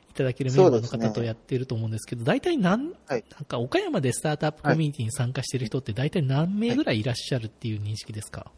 [0.09, 8.51] いただけるメンバーの方とやってると思うんですけど、大体何、はい、なんか岡山でスタートアップコミュニティに参加してる人って大体何名ぐらいいらっしゃるっていう認識ですか、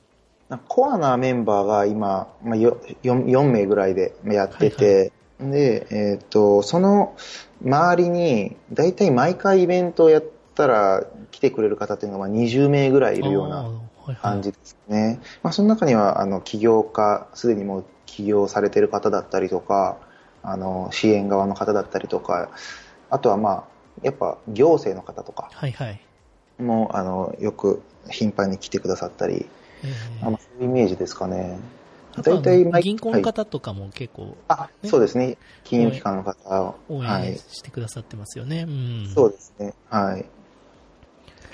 [0.50, 5.12] はい、コアなメンバーが今、まあ、4, 4名ぐらいでやってて、はいはい
[5.50, 7.16] で、えっ、ー、と、その
[7.64, 10.24] 周りに、大体毎回イベントをやっ
[10.56, 14.98] たら来てくれる方っていうのがまあ20名ぐらいいるような感じですね。
[14.98, 19.98] はいはい、まあ、その中には、あの、起業家、すでにもう起業されてる方だったりとか、
[20.44, 22.50] あの、支援側の方だったりとか、
[23.10, 23.64] あとはまあ、
[24.04, 26.02] やっぱ行政の方とかも、はいはい、
[26.60, 29.46] あの、よく頻繁に来てくださったり、
[29.84, 31.58] えー、あのそういうイメージですかね。
[32.18, 35.38] 大体銀行の方とかも結構、ね、あ、そうですね。
[35.64, 36.76] 金融機関の方を。
[36.90, 38.58] 応援してくださってますよね。
[38.58, 38.68] はい、う
[39.04, 39.74] ん、そうですね。
[39.90, 40.26] はい。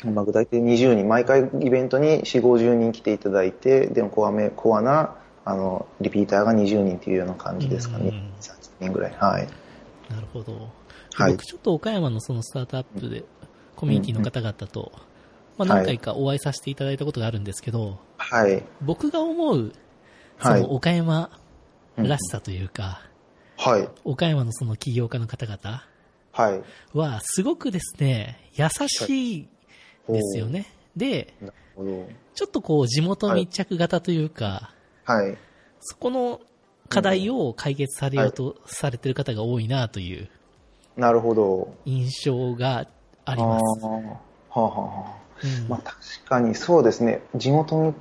[0.05, 5.15] まあ、大体20人、毎回イベントに4、50人来ていただいて、でもコアめ、コアな、
[5.45, 8.09] あの、リピーターが20人っていうような感じですかね。
[8.09, 9.15] うん、30人ぐらい。
[9.19, 9.47] はい。
[10.09, 10.53] なるほど。
[11.13, 13.23] はい、僕ちょっと岡山のそのスタートアップで、
[13.75, 14.91] コミュニティの方々と、
[15.57, 18.63] まあ、何回かお会いさせていただいたことがあるんですけど、はい。
[18.81, 19.73] 僕が思う
[20.41, 21.29] その岡山
[21.95, 23.01] らしさというか、
[23.57, 23.89] はい。
[24.03, 25.83] 岡山のその起業家の方々
[26.31, 26.63] はい。
[26.93, 29.49] は、すごくですね、優しい
[30.07, 30.67] ですよね。
[30.95, 31.33] で、
[32.35, 34.73] ちょっとこう、地元密着型というか、
[35.03, 35.37] はい。
[35.79, 36.41] そこの
[36.89, 40.29] 課題を解決されようとされてる方が多いなという、
[40.95, 41.73] なるほど。
[41.85, 42.87] 印象が
[43.25, 43.85] あります。
[43.85, 43.91] は
[44.51, 47.21] あ、はあはあうん、まあ確かにそうですね。
[47.35, 47.93] 地元に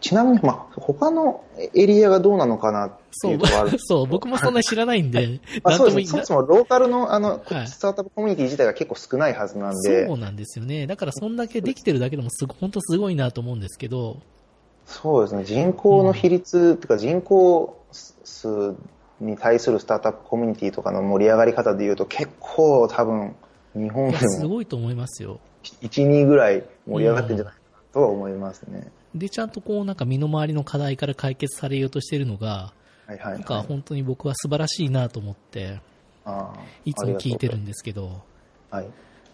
[0.00, 2.90] ちなみに、まあ、他のエリアがどうなのかなっ
[3.22, 5.40] ていうとある そう、僕もそんなに知らないんで。
[5.62, 10.06] まあ、そうですそもそもローカルの、あの、はい、スタートアップコミュニティ自体が結構少ないはずなんで。
[10.06, 10.86] そうなんですよね。
[10.86, 14.16] だからそんだけできてるだけでもすご、本当すごいなと思うんですけど。
[14.86, 15.44] そうですね。
[15.44, 17.76] 人口の比率、うん、っていうか人口
[18.24, 18.74] 数
[19.20, 23.34] に対するスタートアップコミュニティとかの盛り上がり方でいうと結構多分
[23.74, 24.18] 日本でも。
[24.18, 25.40] すごいと思いますよ。
[25.62, 28.90] 1、2ぐらい盛り上がってるんじゃないかなとは思いますね。
[29.14, 32.72] で、ちゃんとこうなんか身の回りの課題から解決されようとしているのが、
[33.06, 35.80] はいはいはい、なんか本当に僕は素晴らしいなと思って、
[36.84, 38.22] いつも聞いてるんですけど、
[38.70, 38.86] はい。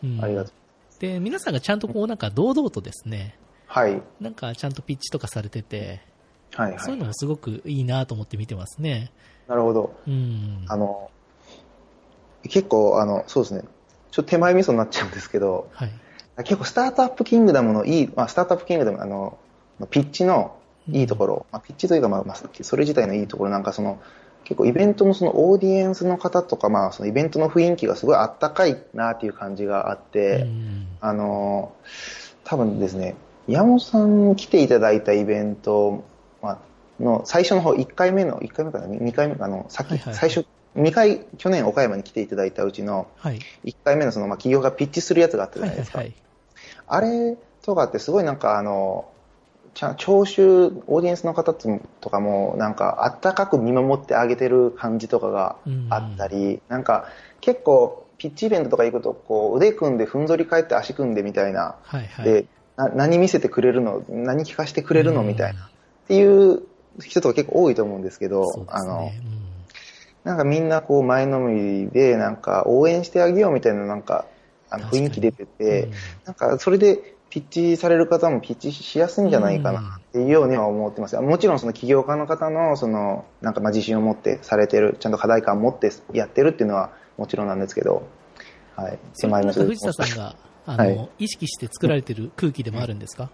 [0.02, 1.00] うん、ありがとう。
[1.00, 4.00] で、皆さんがちゃんとこうなんか堂々とですね、はい。
[4.20, 6.00] なんかちゃんとピッチとかされてて、
[6.54, 9.10] はい、はい、そういうのもすごくいいなと思って見てますね。
[9.46, 9.94] なるほど。
[10.06, 10.64] うん。
[10.68, 11.10] あの、
[12.48, 13.62] 結構、あの、そうですね。
[14.10, 15.90] ちょっと手前味噌になっちゃうんですけど、はい。
[16.38, 19.38] 結構スタートアップキングダムのいい、まあ、スタートアップキングダム、あの、
[19.90, 20.56] ピッチの
[20.88, 24.00] いいところ、まあ、ピッチというか、まあ、それ自体のいいところなんかその、
[24.44, 30.46] 結構イベントのそのオーディエンスの方とか、まあ、そのイベントの雰囲気がすごいあったかいなっていう感じがあって、
[31.00, 31.74] あの、
[32.44, 33.16] 多分ですね、
[33.48, 36.04] 山本さんに来ていただいたイベント、
[36.40, 36.58] まあ、
[37.02, 43.40] の最初の方、1回目の、1回目かな、2回目か、あの、先、はいはい、最初2回、去年岡山に来ていただいたうちの、はい。
[43.64, 45.98] 1回目のその、まあ、企業がピッチするやつがあったじゃはないいですか。
[45.98, 46.14] はい。
[46.86, 49.06] あれとかってすごいなんかあの、
[49.96, 55.56] 聴衆、オーディエンスの方とかも、なんか、あったかく見守ってあげてる感じとかが
[55.90, 57.06] あったり、なんか、
[57.40, 62.24] 結構、ピッチイベントとか行くと、こう、腕組んで、ふんぞり返って足組んでみたいな、はいはい。
[62.24, 65.28] で、な何見せてくれるの、何聞かせてくれるのうん。
[65.28, 66.62] みたいな、っていう
[67.00, 69.20] 人とか結構多いと思うんですけど、そうであの、すね。
[70.24, 74.26] なんかみんなこう前のめりで、なんか応援してあげようみたいななんか、
[74.70, 75.92] あの雰囲気出てて、うん。
[76.24, 81.16] なんかそれでピッチされる方もピッチしやすいんじゃないかなっていうようには思ってます。
[81.16, 88.08] もちろんその起業家の方のそのなんかまあ自信を持ってされてる、ちゃんと課題感を持ってやってるっていうのはもちろんなんですけど、
[88.76, 88.98] はい。
[89.14, 90.36] それってなんか藤田さんが、
[90.66, 93.30] あの、はい意識して作られてる空気でもあるんですか、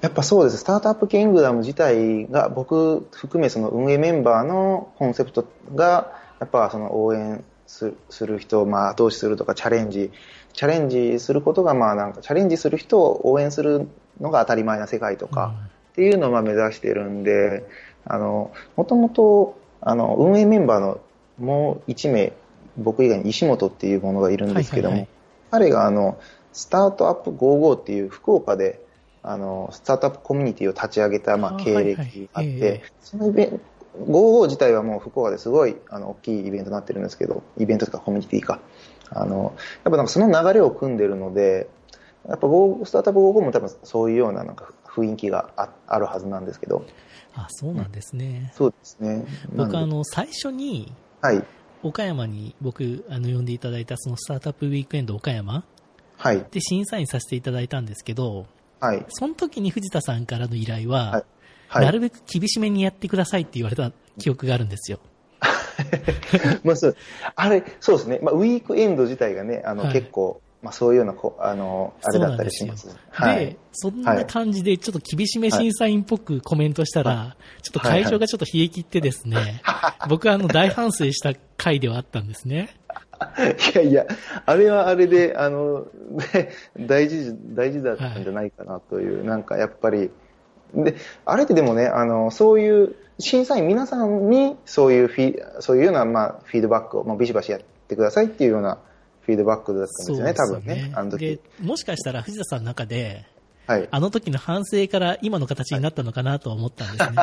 [0.00, 0.58] やっぱそうです。
[0.58, 10.12] スタートアップキングダム自体が僕含めその運営メンバーのコンセプトがやっぱその応援すする人をまあ後押しするとかチャレンジ、
[10.56, 13.86] チャレンジすることがまあなんかチャレンジする人を応援する
[14.20, 15.54] のが当たり前な世界とか
[15.92, 17.68] っていうのをまあ目指してるんで、
[18.06, 21.00] あの、もともとあの運営メンバーの
[21.38, 22.32] もう1名
[22.78, 25.08] 僕以外に石本っていうものがいるんですけども、はいはい
[25.52, 25.68] はい。
[25.68, 26.18] 彼があの
[26.54, 28.80] スタートアップ55っていう福岡で
[29.22, 32.92] あのスタートアップコミュニティを立ち上げた、まあ、経あーはいはい歴があって、ええ。
[33.02, 33.60] そのイベント
[34.04, 38.60] 55自体はもう福岡ですごいあの大きいイベントになってるんですけどイベントとかコミュニティか
[39.10, 41.68] あのやっぱなんかその流れを組んでるので
[42.28, 46.84] やっぱ55スタートアップ55も多分そういうようななんか雰囲気がああるはずなんですけど。
[47.34, 48.52] あ、そうなんですね。
[48.56, 49.24] そうですね。
[49.54, 50.90] 僕、あの、最初に、
[51.20, 51.44] はい。
[51.82, 55.64] 岡山に僕、あの、呼んでいただいたそのスタートアップウィークエンド岡山
[56.16, 56.46] はい。
[56.50, 58.46] で審査員させていただいたんですけど、
[58.80, 59.04] はい。
[59.08, 61.24] その時に藤田さんからの依頼は、はい。
[61.68, 61.84] はい。
[61.84, 64.98] なるべく厳しめにやってくださいって言われた記憶があるんですよ。
[66.64, 66.96] まあそう、
[67.34, 68.18] あれ、そうですね。
[68.22, 72.88] まあ、ウィークエンド自体がね、あの、はい結構、まあ、そういうようなこ、あの、あれだったりします。
[72.88, 79.62] そうはでい。、そんな感じでちょっと厳しめ審査員っぽくコメントしたら、ちょっと会場がちょっと冷え切ってですね、
[80.08, 82.70] 僕はあの大反省した回ではあったんですね。
[83.74, 84.06] いやいや、
[84.44, 85.86] あれはあれで、あの、
[86.32, 90.10] で大事、大事だったんじゃないかなという、なんかやっぱり、
[90.74, 98.78] で、あれってでもね、あの、そういう、審査員皆さんに、そういうフィ、そういうような、まあ、フィードバックを、もうビシバシやってくださいっていうような
[99.22, 103.24] フィードバックだったんですよね、多分ね、あの時で。、もしかしたら藤田さんの中で、
[103.66, 103.88] はい。
[103.90, 107.16] あの時の反省から今の形になったのかなとは思ったんですね。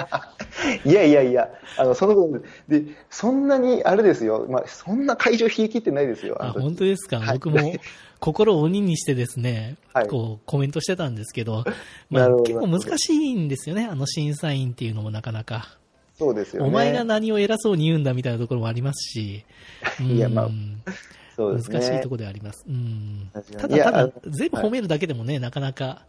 [0.85, 7.59] いやいやいや、あの、その分で、そんなに、あれですよ、まあ、そんな会場冷え切ってないですよ、あ、本当ですか、はい僕も
[8.23, 11.65] 心を鬼にしてですね、はいこうコメントしてたんですけど、
[12.09, 15.77] まあ結構難しいんですよね、あの審査員っていうのもなかなか。
[16.17, 16.69] そうですよね。
[16.69, 19.43] お前が何を偉そうに言うんだみたいなところもありますし、
[19.99, 20.81] いやまあうん
[21.35, 21.79] そうですね。
[21.79, 22.63] 難しいところではあります。
[22.65, 26.05] うん、ただ、ただ全部褒めるだけでもね、なかなか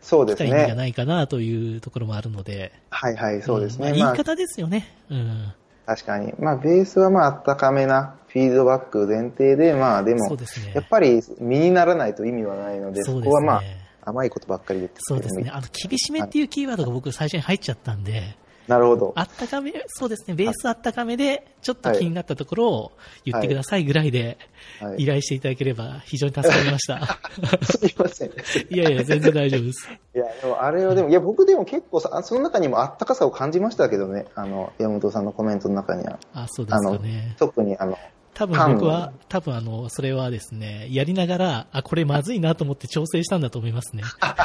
[0.00, 0.74] そうです来た意味がね。
[0.74, 3.88] ないかなというところもあるので、はいはい、そうですね。
[3.88, 4.94] んまあ、言まあ、い方ですよね。
[5.10, 5.52] うん、
[5.88, 6.34] 確かに。
[6.38, 10.36] まあ、ベースはまあ、あったかめなフィードバック前提で、まあ、でも。
[10.74, 13.62] やっぱり身にならないと意味はないので、そこはまあ、
[14.10, 15.48] 甘いことばっかり言ってそうですね。
[15.50, 18.36] あの、厳しめっていうキーワードが僕最初に入っちゃったんで、
[18.68, 19.12] なるほど。
[19.16, 22.92] あったかめ、そうですね、ベースあったかめで、ちょっと気になったところを
[23.24, 24.38] 言ってくださいぐらいで
[24.80, 27.18] はい依頼していただければ非常に助かりました。
[27.64, 28.30] すいません。
[28.70, 29.88] いやいや、全然大丈夫です。
[30.14, 36.18] いや、でもあれはでも、いや、僕でも結構さ、その中にもあったかさを感じましたけどね、あの、山本さんのコメントの中には。
[36.34, 37.34] あ、そうですあのかね、。
[37.38, 37.96] 特にあの、
[38.38, 44.04] 多分僕は、多分あの、それはですね、やりながら、あ、これまずいなと思って調整したんだと思いますね。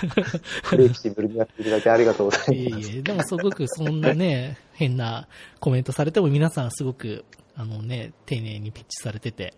[0.66, 2.54] フレキシブルにやっていただいてありがとうございます。
[2.54, 5.28] いえいえ、でもすごくそんなね、 変な
[5.60, 7.24] コメントされても皆さんすごく、
[7.56, 9.54] あのね、丁寧にピッチされてて、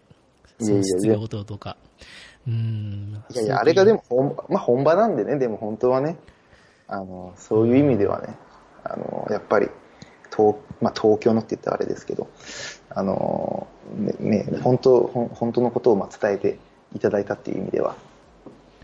[0.60, 1.78] いやいやいやその質量等とか。
[2.46, 3.24] うん。
[3.34, 6.18] いやいや、あれがでも本、まあ、本場なんでね、でも本当はね、
[6.90, 8.36] あの、そういう意味ではね、
[8.84, 9.70] あの、やっぱり、
[10.36, 12.28] 東、まあ、東京のって言ったらあれですけど、
[12.90, 13.68] あの、
[13.98, 16.58] ね、ね本当、本当のことをまあ伝えて
[16.96, 17.96] いただいたっていう意味では、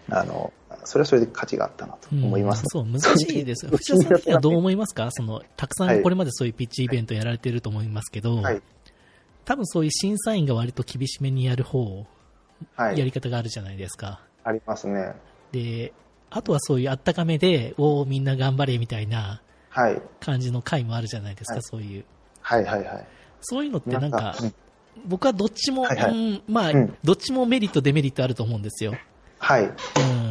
[0.09, 3.71] あの、それはそれで価値があったなと思います、うんそう、難しいですよ。
[3.71, 5.09] 藤田さん的にはどう思いますか？
[5.11, 8.61] その、たくさんこれまでそういうピッチイベントやられてると思いますけど、はい。
[9.45, 12.05] 多分そういう審査員が割と厳しめにやる方、
[12.75, 12.97] はい。
[12.97, 14.21] やり方があるじゃないですか。
[14.43, 15.13] ありますね。
[15.51, 15.93] で、
[16.29, 19.50] あとはそういうあったかめで、おーみんな頑張れみたいなはい。
[20.19, 22.05] 感じの回もあるじゃないですか、はいそういう。
[22.41, 23.07] はいはいはい。
[23.41, 24.53] そういうのってなんか、うん
[25.05, 28.93] 僕はどっちも、はいはいうん、まあ、うんどっちもメリット、デメリットあると思うんですよ。
[29.39, 29.63] はい。
[29.63, 29.69] う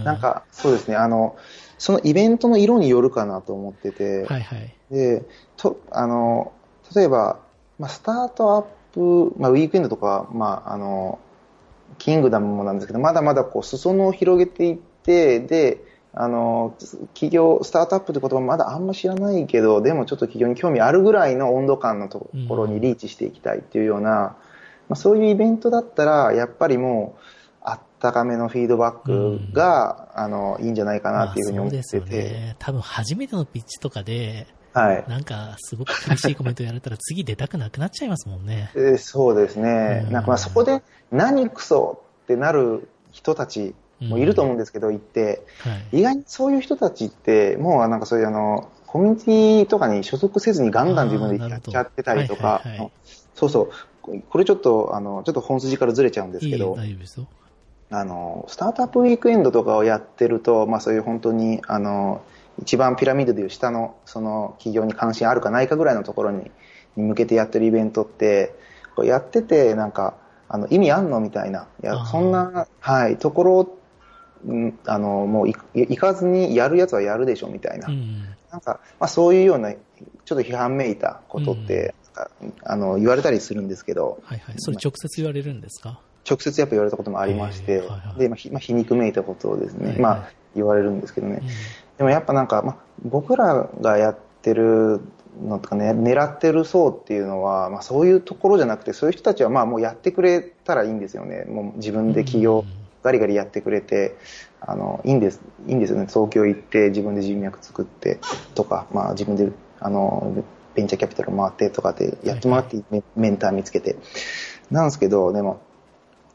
[0.01, 0.05] ん。
[0.05, 1.37] なんか、そうですね、あの、
[1.79, 4.75] そのイベントの色によるかなと思ってて、はいはい。
[4.91, 5.25] で、
[5.57, 6.53] と、あの、
[6.95, 7.41] 例えば、
[7.79, 11.19] まあ、スタートアップ、まあ、ウィークエンドとか、まあ、あの、
[11.99, 16.75] キングダムもなんですけど、まだまだこう、裾野を広げていって、で、あの、
[17.15, 24.35] 企業、スタートアップって言葉まだあんま知らないけど、でもちょっと企業に興味あるぐらいの温度感のところにリーチしていきたいっていうような、うん、ま
[24.91, 27.21] あ、そういうイベントだったら、やっぱりもう、
[27.63, 31.99] あったかめのフィードバックが、うん、あの、いいんじゃないかなっていうふうに思ってて。
[31.99, 32.57] まあ、ね。
[32.59, 35.05] 多分初めてのピッチとかで、はい。
[35.09, 38.71] なんか、すごく厳しいコメントやられたら次出たくなくなっちゃいますもんね。
[38.75, 40.05] えー、そうですね。
[40.07, 52.63] うん、なんかまあそこで、何クソってなる人たちもいると思うんですけど、うん、行って、はい、意外にそういう人たちって、もうなんかそういうあの、コミュニティとかに所属せずにガンガン自分でやっちゃってたりとか、
[53.35, 53.71] そうそ
[54.03, 56.99] う、これちょっと、あの、ちょっと本筋からずれちゃうんですけど、いい。
[57.93, 62.23] あの、スタートアップウィークエンドとかをやってると、まあそういう本当に、あの、
[62.61, 66.51] 一番ピラミッドでいう下の、その企業に関心あるかないかぐらいのところに
[66.97, 68.55] に向けてやってるイベントって、
[68.97, 70.15] こうやってて、なんか、
[70.49, 73.79] あの、意味あんのみたいな、いや、そんな、はい、ところ、
[74.87, 77.89] あの、もう行かずにやるやつはやるでしょ、みたいな。
[77.89, 79.79] うん、なんか、まあそういうような、ちょ
[80.35, 81.95] っと批判めいたことって、
[82.41, 84.21] うん、あの、言われたりするんですけど。
[84.25, 84.55] はいはい。
[84.59, 86.01] それ直接言われるんですか？
[86.29, 91.41] 直接やっぱ言われたこともありまして、はいはい、で、まあ、皮肉めいたことをですね、はいはい、まあ、言われるんですけどね。
[91.41, 91.47] うん、
[91.99, 95.01] でもやっぱなんか、まあ、僕らがやってる
[95.43, 101.45] のとかね、狙ってる層っていうのは、まあ、そういうところじゃなくて、そういう人たちはまあもうやってくれたらいいんですよね。
[101.45, 102.65] もう自分で起業、
[103.03, 104.17] ガリガリやってくれて、
[104.61, 106.07] あの、いいんです、いいんですよね。
[106.09, 108.19] 東京行って自分で人脈作って
[108.55, 112.83] とか、まあ自分で、あの、ベンチャーキャピタル回ってとかでやってもらって
[113.17, 113.97] メンター見つけて。
[114.71, 115.61] なんですけど、でも、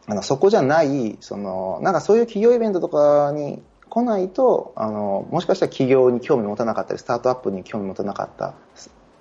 [0.07, 8.53] あの、そこじゃない、その、なんかそういう企業イベントとかに来ないと、あの、もしかしたら企業に興味持たなかったり、スタートアップに興味持たなかった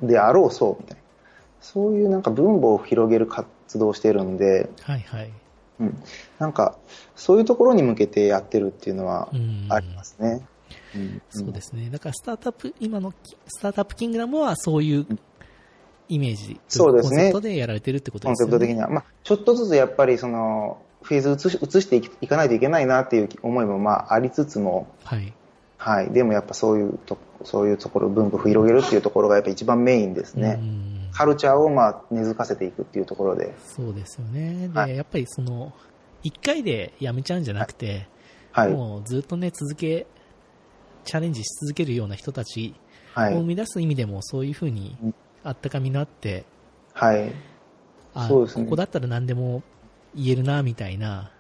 [0.03, 1.03] であろうそうみたいな。
[1.61, 5.31] そういうなんか分母を広げる活動をしてるんで、はいはい。
[5.81, 6.03] うん。
[6.39, 6.77] なんか、
[7.17, 9.29] そういうところに向けてやってるっていうのは
[9.69, 10.47] ありますね。
[10.95, 11.91] うん、そうですね。
[11.91, 13.13] だからスタートアップ、今の
[13.47, 15.07] スタートアップキングダムはそういう
[16.09, 17.17] イメージ、そうですね。
[17.17, 18.51] コンセプトでやられてるってことですね。
[18.51, 18.89] コンセプト的には。
[18.89, 25.33] まあ、ちょっとずつやっぱりその、フェーズ移し移していかないといけないなっていう思いもまあありつつも、はい。
[25.77, 26.11] はい。
[26.11, 30.59] でもやっぱそういうと、そういうところ、分布を広げるっていうところがやっぱ一番メインですね。
[31.15, 33.55] カルチャーをまあ根付かせていくっていうところで。
[33.65, 34.69] そうですよね。
[34.69, 35.73] で、はい、やっぱりその、
[36.25, 38.09] 一回でやめちゃうんじゃなくて、
[38.51, 40.07] はい、もうずっとね、続け、
[41.05, 42.75] チャレンジし続けるような人たち
[43.17, 44.97] を生み出す意味でも、そういうふうに
[45.45, 46.45] あったかみのあって、
[46.93, 47.33] はい。
[48.29, 48.65] そうですね。
[48.65, 49.63] ここだったら何でも
[50.17, 51.31] 言えるな、みたいな、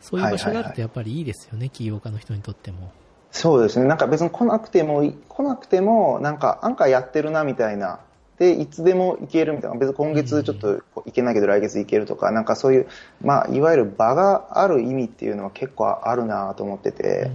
[0.00, 2.90] そういう場所があるとやっぱりいいですよね、起業家の人にとっても。
[3.30, 3.86] そうですね。
[3.86, 8.00] なんか別に来なくても、来なくても、なんか、アンカーやってるな、みたいな。
[8.38, 9.76] で、いつでも行けるみたいな。
[9.76, 12.88] 別に今月ちょっと行けないけど来月行けるとか、なんかそういう、
[13.22, 17.30] まあ、いわゆる場がある意味っていうのは結構あるなと思ってて、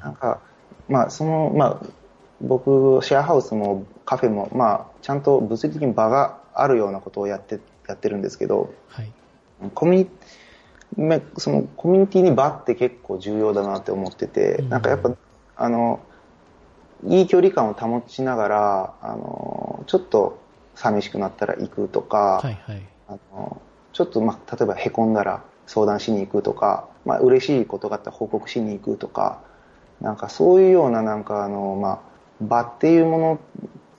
[0.00, 0.40] なんか、
[0.88, 1.86] まあ、その、まあ、
[2.40, 9.12] 僕、シェアハウスもカフェも、まあ、ちゃんと物理的に場があるようなことをやって、やってるんですけど、はい。
[9.74, 10.10] コミュニ
[11.36, 15.14] そのコミュニティに場って結構重要だなって思ってて、うん、なんかやっぱ、
[15.56, 16.00] あの、
[17.04, 20.38] いい距離感を保ちながら、あの、ちょっと
[20.74, 23.60] 寂しくなったら行くとか、はいはい、あの
[23.92, 29.42] ちょっと、まあ、例えばへこんだら相談しに行くとか、まあ、嬉しいことがあったら報告しに行くとか、
[30.00, 32.00] なんかそういうような、なんかあの、まあ、
[32.40, 33.40] 場っていうも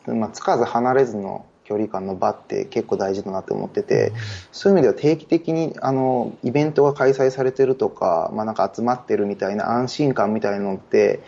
[0.06, 4.14] の、まあ、つかず離れずの距離感の場って結構大事だなって思ってて、
[4.52, 11.22] そういう意味では定期的にあのイベントが開催されてるとか、まあ、なんか集まってるみたいな安心感みたいなのって、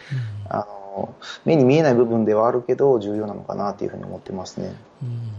[0.49, 0.80] あの
[1.45, 4.75] 目に見えない部分ではあるけど重要なのかなっていうふうに思ってますね。
[5.01, 5.31] うん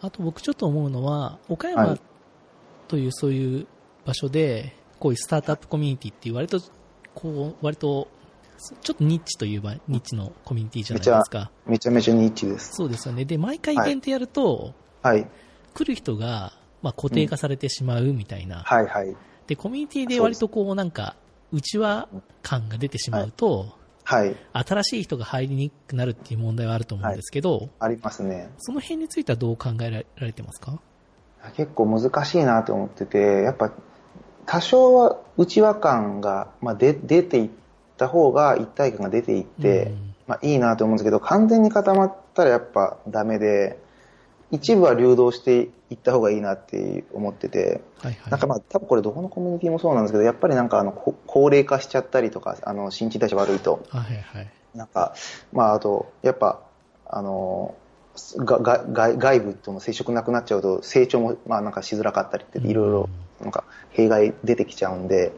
[0.00, 1.98] あと僕ちょっと思うのは、岡山
[2.86, 3.66] というそういう
[4.04, 6.60] 場所で、こういうスタートアップコミュニティっていう割と、
[7.14, 8.08] こう、割と
[8.82, 11.50] ちょっとニッチといえばニッチのコミュニティじゃないですか。
[11.66, 12.74] めちゃめちゃニッチです。
[12.74, 13.24] そうですよね。
[13.24, 15.26] で、毎回イベントやると、はい。
[15.74, 16.52] 来る人が、
[16.82, 18.58] まあ、固定化されてしまうみたいな。
[18.58, 19.16] うん、はいはい。
[19.46, 21.16] で、コミュニティで割とこう、なんか、
[21.52, 22.08] 内輪
[22.42, 23.77] 感が出てしまうと、
[24.08, 24.36] はい。
[24.52, 28.50] 新しい人が入りにくくなるっていう問題はあると思うんですけど、はい、ありますね。
[28.56, 30.78] その辺についてはどう考えられてますか？
[31.56, 33.70] 結構難しいなと思ってて、やっぱ、
[34.46, 37.58] 多少は内輪感が、まあ、で出ていって、
[37.98, 39.92] た方が一体感が出ていって、
[40.28, 43.76] まあいいなと思うんですけど、完全に固まったらやっぱダメで、
[44.50, 55.14] 一部は流動していった方がいいなって思ってて、はいはい、なんかまあ多分これどこのコミュニティもそうなんですけど、やっぱりなんかあの高齢化しちゃったりとか、あの新陳代謝悪いと、はいはい、なんか、
[55.52, 56.60] まああと、やっぱ、
[57.06, 57.74] あの、
[58.36, 63.08] がが外外部との接触なくなっちゃうと成長もまあなんかしづらかったりっていろいろ
[63.40, 65.32] なんか弊害出てきちゃうんで、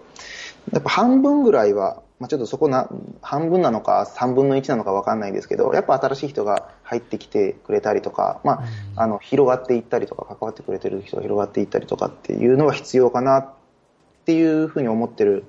[0.72, 2.88] やっぱ半分ぐらいは、まあ、ちょっとそこな、
[3.22, 8.62] 半分なのか3分の1なのかわかんないですけど、やっぱ新しい人が入ってきてくれたりとか、ま
[8.94, 13.48] あ、あの、広がっていったりとか、関わってくれてる人が広がっていったりとかっていうのは必要かなっ
[14.26, 15.44] ていうふうに思ってる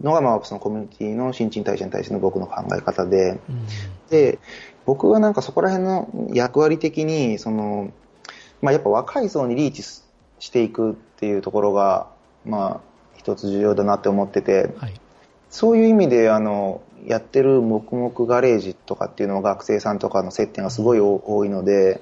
[0.00, 3.38] のが、まあ、そのコミュニティの新陳代謝に対しての僕の考え方で、
[4.10, 4.40] で、
[4.84, 7.92] 僕はなんかそこら辺の役割的に、その、
[8.60, 12.08] まあ、やっぱ若い層にリーチしていくっていうところが、
[12.44, 15.00] まあ、一つ重要だなって思ってて、はい、
[15.52, 22.00] そういう意味で、あの、やってる黙々ガレージとかっていうのは学生さんとかの接点がすごい多いので、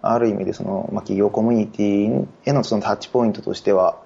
[0.00, 4.00] ある意味でその、まあ、企業コミュニティへのそのタッチポイントとしては、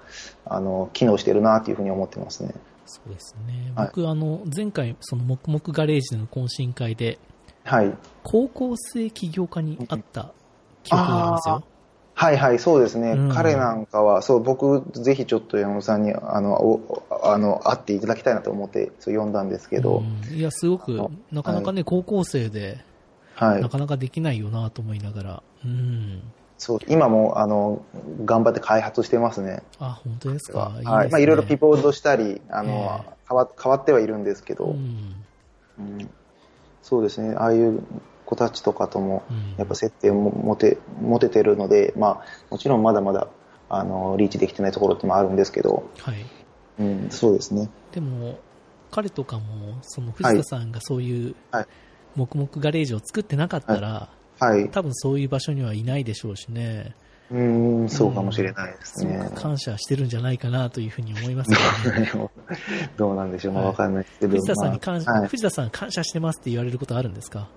[0.47, 2.55] あの、機能してるなというふうに思ってますね。
[2.87, 3.73] そうですね。
[3.77, 7.19] 僕、はい、あの、前回、その黙々ガレージでの懇親会で、
[7.65, 7.95] はい。
[8.23, 10.33] 高校生起業家に会った
[10.83, 11.65] 記憶がありますよ。
[12.21, 13.13] はいはい、そうですね。
[13.13, 20.03] うん、彼なんかは、そう、僕、ぜひちょっと山本さんに、あの、おあの、会っていただきたいなと思って、そう、読んだんですけど。
[20.31, 21.01] うん、いや、すごく、
[21.31, 22.79] なかなかね、はい、高校生で、
[23.37, 23.63] はい。
[23.63, 26.21] なかなかできないよなと思いながら、うん。
[26.59, 27.83] そう、今も、あの、
[28.25, 29.63] 頑張って開発してますね。
[29.79, 30.73] あ、本当ですか？
[30.75, 31.11] いいすね、はい。
[31.11, 35.15] まあ、いろいろピボードしたり、あの、えー、変わ、変わってはいるんですけど、うん、
[35.79, 36.11] うん、
[36.83, 37.81] そうですね、ああいう
[38.29, 39.23] 子たちとかとも、
[39.57, 43.29] やっぱ接点も持て、持ててるので、まあ、もちろんまだまだ、
[43.71, 46.27] あの、リーチできてないところってもあるんですけど、はい。
[46.79, 47.71] うん、そうですね。
[47.91, 48.39] でも、
[48.91, 51.67] 彼とかも、その藤田さんがそういう、はい、
[52.17, 56.95] 黙々ガレージを作ってなかったら、はい、多分そういう場所にはいないでしょうしね。
[57.31, 59.19] うん、そうかもしれないですね。
[59.23, 61.51] すごく感謝してるんじゃないかなというふうに思います
[61.85, 62.31] けどね。
[62.97, 64.33] どうなんでしょう、まあ、わかんないですけど。
[64.33, 67.49] 藤田さんに感謝、はい、藤田さん感謝してますって言われることあるんですか？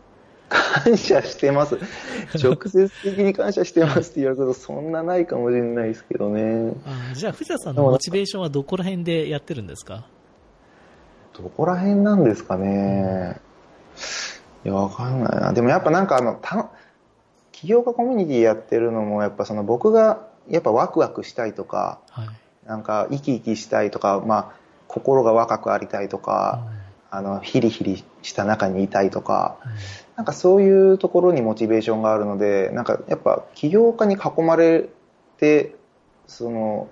[0.52, 1.78] 感謝してます。
[2.44, 6.74] 直接的に感謝してますって言われることそんなないかもしれないですけどね。
[6.86, 10.06] あじゃあ藤田さんのモチベーションはどこら辺でやってるんですか？
[11.38, 13.40] どこら辺なんですかね。
[14.66, 15.54] いや、わかんないな。
[15.54, 16.70] でもやっぱなんかあの、た
[17.52, 22.28] 起業家コミュニティやってるのも、やっぱその僕がやっぱワクワクしたいとか、はい、
[22.68, 24.52] なんか生き生きしたいとか、まあ、
[24.88, 26.64] 心が若くありたいとか、
[27.12, 29.72] うん、あの、ヒリヒリした中にいたいとか、うん、
[30.22, 34.88] なんかそういうところにモチベーションがあるので、なんかやっぱ起業家に囲まれ
[35.40, 35.76] て、
[36.28, 36.90] その、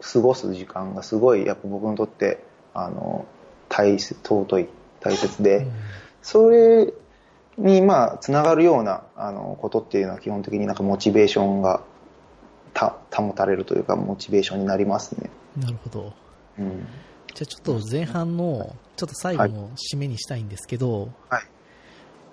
[0.00, 2.42] 過ごす時間がすごいやっぱ僕にとって、
[2.72, 3.26] あの、
[3.68, 4.68] 大切、尊い、
[5.00, 5.72] 大切で、うん
[6.20, 6.92] それ
[7.56, 11.82] に、まあ、つながるような、あの、ことっていうのは基本的になんかモチベーションが
[12.74, 15.30] た保たれるというか、モチベーションになりますね。
[15.56, 16.12] なるほど。
[16.58, 16.86] うん。
[17.34, 21.42] じゃあちょっと前半の、ちょっと最後の締めにしたいんですけど、はい。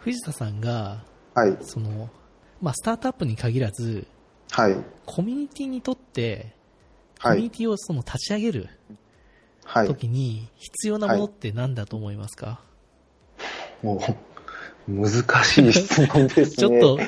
[0.06, 1.04] 藤田さんが、
[1.34, 1.58] はい。
[1.62, 2.12] その、
[2.62, 4.06] まあ、スタートアップに限らず、
[4.52, 4.78] はい。
[5.08, 6.54] コミュニティにとって、
[7.20, 8.70] コミュニティをその立ち上げる、
[9.64, 9.88] はい。
[9.88, 12.54] 時に必要なものって何だと思いますか、は
[13.82, 14.00] いも
[14.88, 16.56] う、難しい質問ですね。
[16.58, 17.00] ちょっと、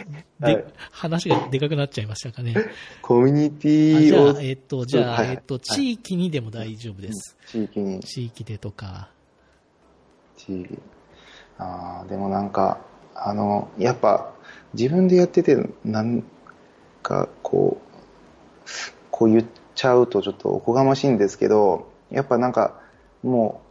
[0.41, 2.55] はい、話がでかくなっちゃいましたかね。
[3.03, 4.33] コミュニティを。
[4.33, 7.37] じゃあ、えっと、じゃあ、はい、えっと、地域にでも大丈夫です。
[7.47, 7.99] 地域に。
[7.99, 9.11] 地域でとか。
[10.35, 10.79] 地域。
[11.57, 12.79] ああ、でもなんか、
[13.15, 14.31] あの、やっぱ、
[14.73, 16.23] 自分でやってて、なん
[17.01, 17.87] か、こう、
[19.11, 19.45] こう言っ
[19.75, 22.79] ちゃうとちょっとおこがましいんですけど、やっぱなんか、
[23.23, 23.61] も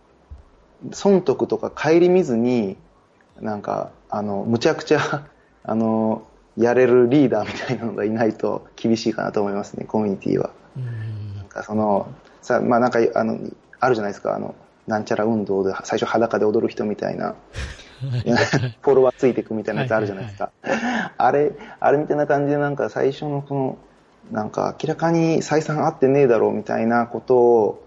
[0.85, 2.77] う、損得とか顧みずに、
[3.41, 5.29] なんか、あの、むちゃくちゃ、
[5.63, 6.23] あの、
[6.57, 10.51] やれるリーダーみたいなのがいないと厳しいかなと思いますね、コミュニティは。
[11.37, 12.09] なんかその、
[12.41, 13.39] さ、まあなんか、あの、
[13.79, 14.55] あるじゃないですか、あの、
[14.87, 17.35] なんちゃら運動で最初裸で踊る人みたいな、
[18.83, 20.51] フォロワーついていくみたいなやつあるじゃないですか。
[21.17, 23.79] あれ、あれみたいな感じでなんか最初のこの、
[24.31, 27.85] なんか明らかに採算合ってねえだろうみたいなことを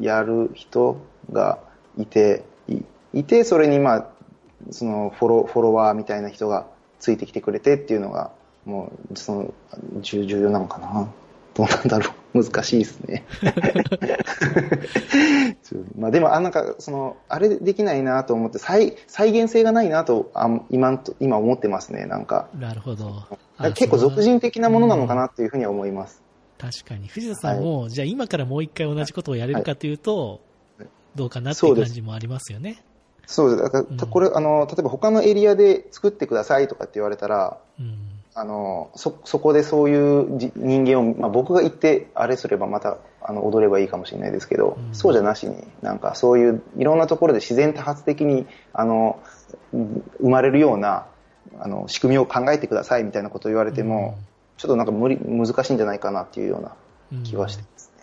[0.00, 0.96] やる人
[1.32, 1.58] が
[1.98, 4.06] いて、いいて、それにまあ
[4.70, 6.66] そのフォロフォロワーみたいな人が
[6.98, 8.30] ついてきてくれてっていうのが、
[8.64, 9.54] もう、その、
[10.00, 11.08] 重要なのかな。
[11.54, 12.42] どうなんだろう。
[12.42, 13.24] 難しいですね。
[15.98, 22.48] まあでも、あなんか、その、あれできないなと思って、再、再現性がないなと、あ今、今思ってますね、なんか。
[22.58, 23.24] なるほど。
[23.74, 26.22] 結構俗人的なものなのかなっていうふうには思います。
[26.58, 27.08] 確かに。
[27.08, 30.40] 藤田さんも、はい、じゃあ今からもう一回同じことをやれるかというと、
[30.78, 32.82] はい、どうかなっていう感じもありますよね。
[33.26, 33.62] そうです。
[33.62, 49.20] だから、これ、あの、例えば他のエリアで作ってくださいとかって言われたら、うん、あの、そ、そこでそういう人間を、まあ、僕が行ってあれすればまた、あの、踊ればいいかもしれないですけど、うん、そうじゃなしに、なんかそういういろんなところで自然多発的に、あの、
[49.72, 51.06] 生まれるような、
[51.58, 54.16] あの、仕組みを考えてくださいみたいなことを言われても、
[54.56, 56.72] ちょっとなんか無理、難しいんじゃないかなっていうような
[57.12, 58.02] うん気はしてますね。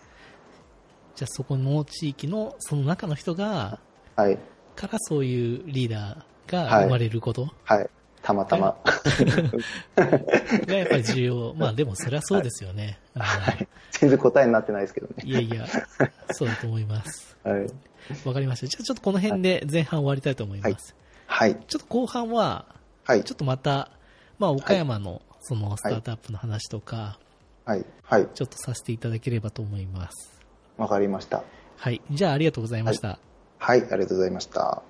[1.16, 3.80] じゃあそこの地域の、その中の人が、
[4.16, 4.38] はい。
[4.76, 7.48] からそういうリーダーがはい生まれること？
[7.64, 7.90] はい。
[8.22, 8.78] たまたま。
[9.96, 11.54] がやっぱり重要。
[11.56, 13.00] まあでもそれはそうですよね。
[13.92, 15.14] 全然答えになってないですけどね。
[15.24, 15.66] いやいや、
[16.32, 17.38] そうだと思います。
[17.44, 17.68] はい。
[18.26, 18.68] わかりました。
[18.68, 20.96] じゃあちょっとこの辺で前半終わりたいと思います。
[21.28, 21.56] はい。
[21.68, 22.66] ちょっと後半は、
[23.06, 23.34] はいちょ。
[23.34, 23.92] っとまた、
[24.38, 27.20] まあ岡山のそのスタートアップの話とか、
[27.66, 27.86] はい。
[28.04, 28.28] はい。
[28.34, 30.42] ちょっとさせていただければと思います。
[30.78, 31.44] わかりました。
[31.78, 32.02] はい。
[32.12, 33.20] じゃあありがとうございました。
[33.58, 33.82] はい。
[33.82, 34.82] ありがとうございました。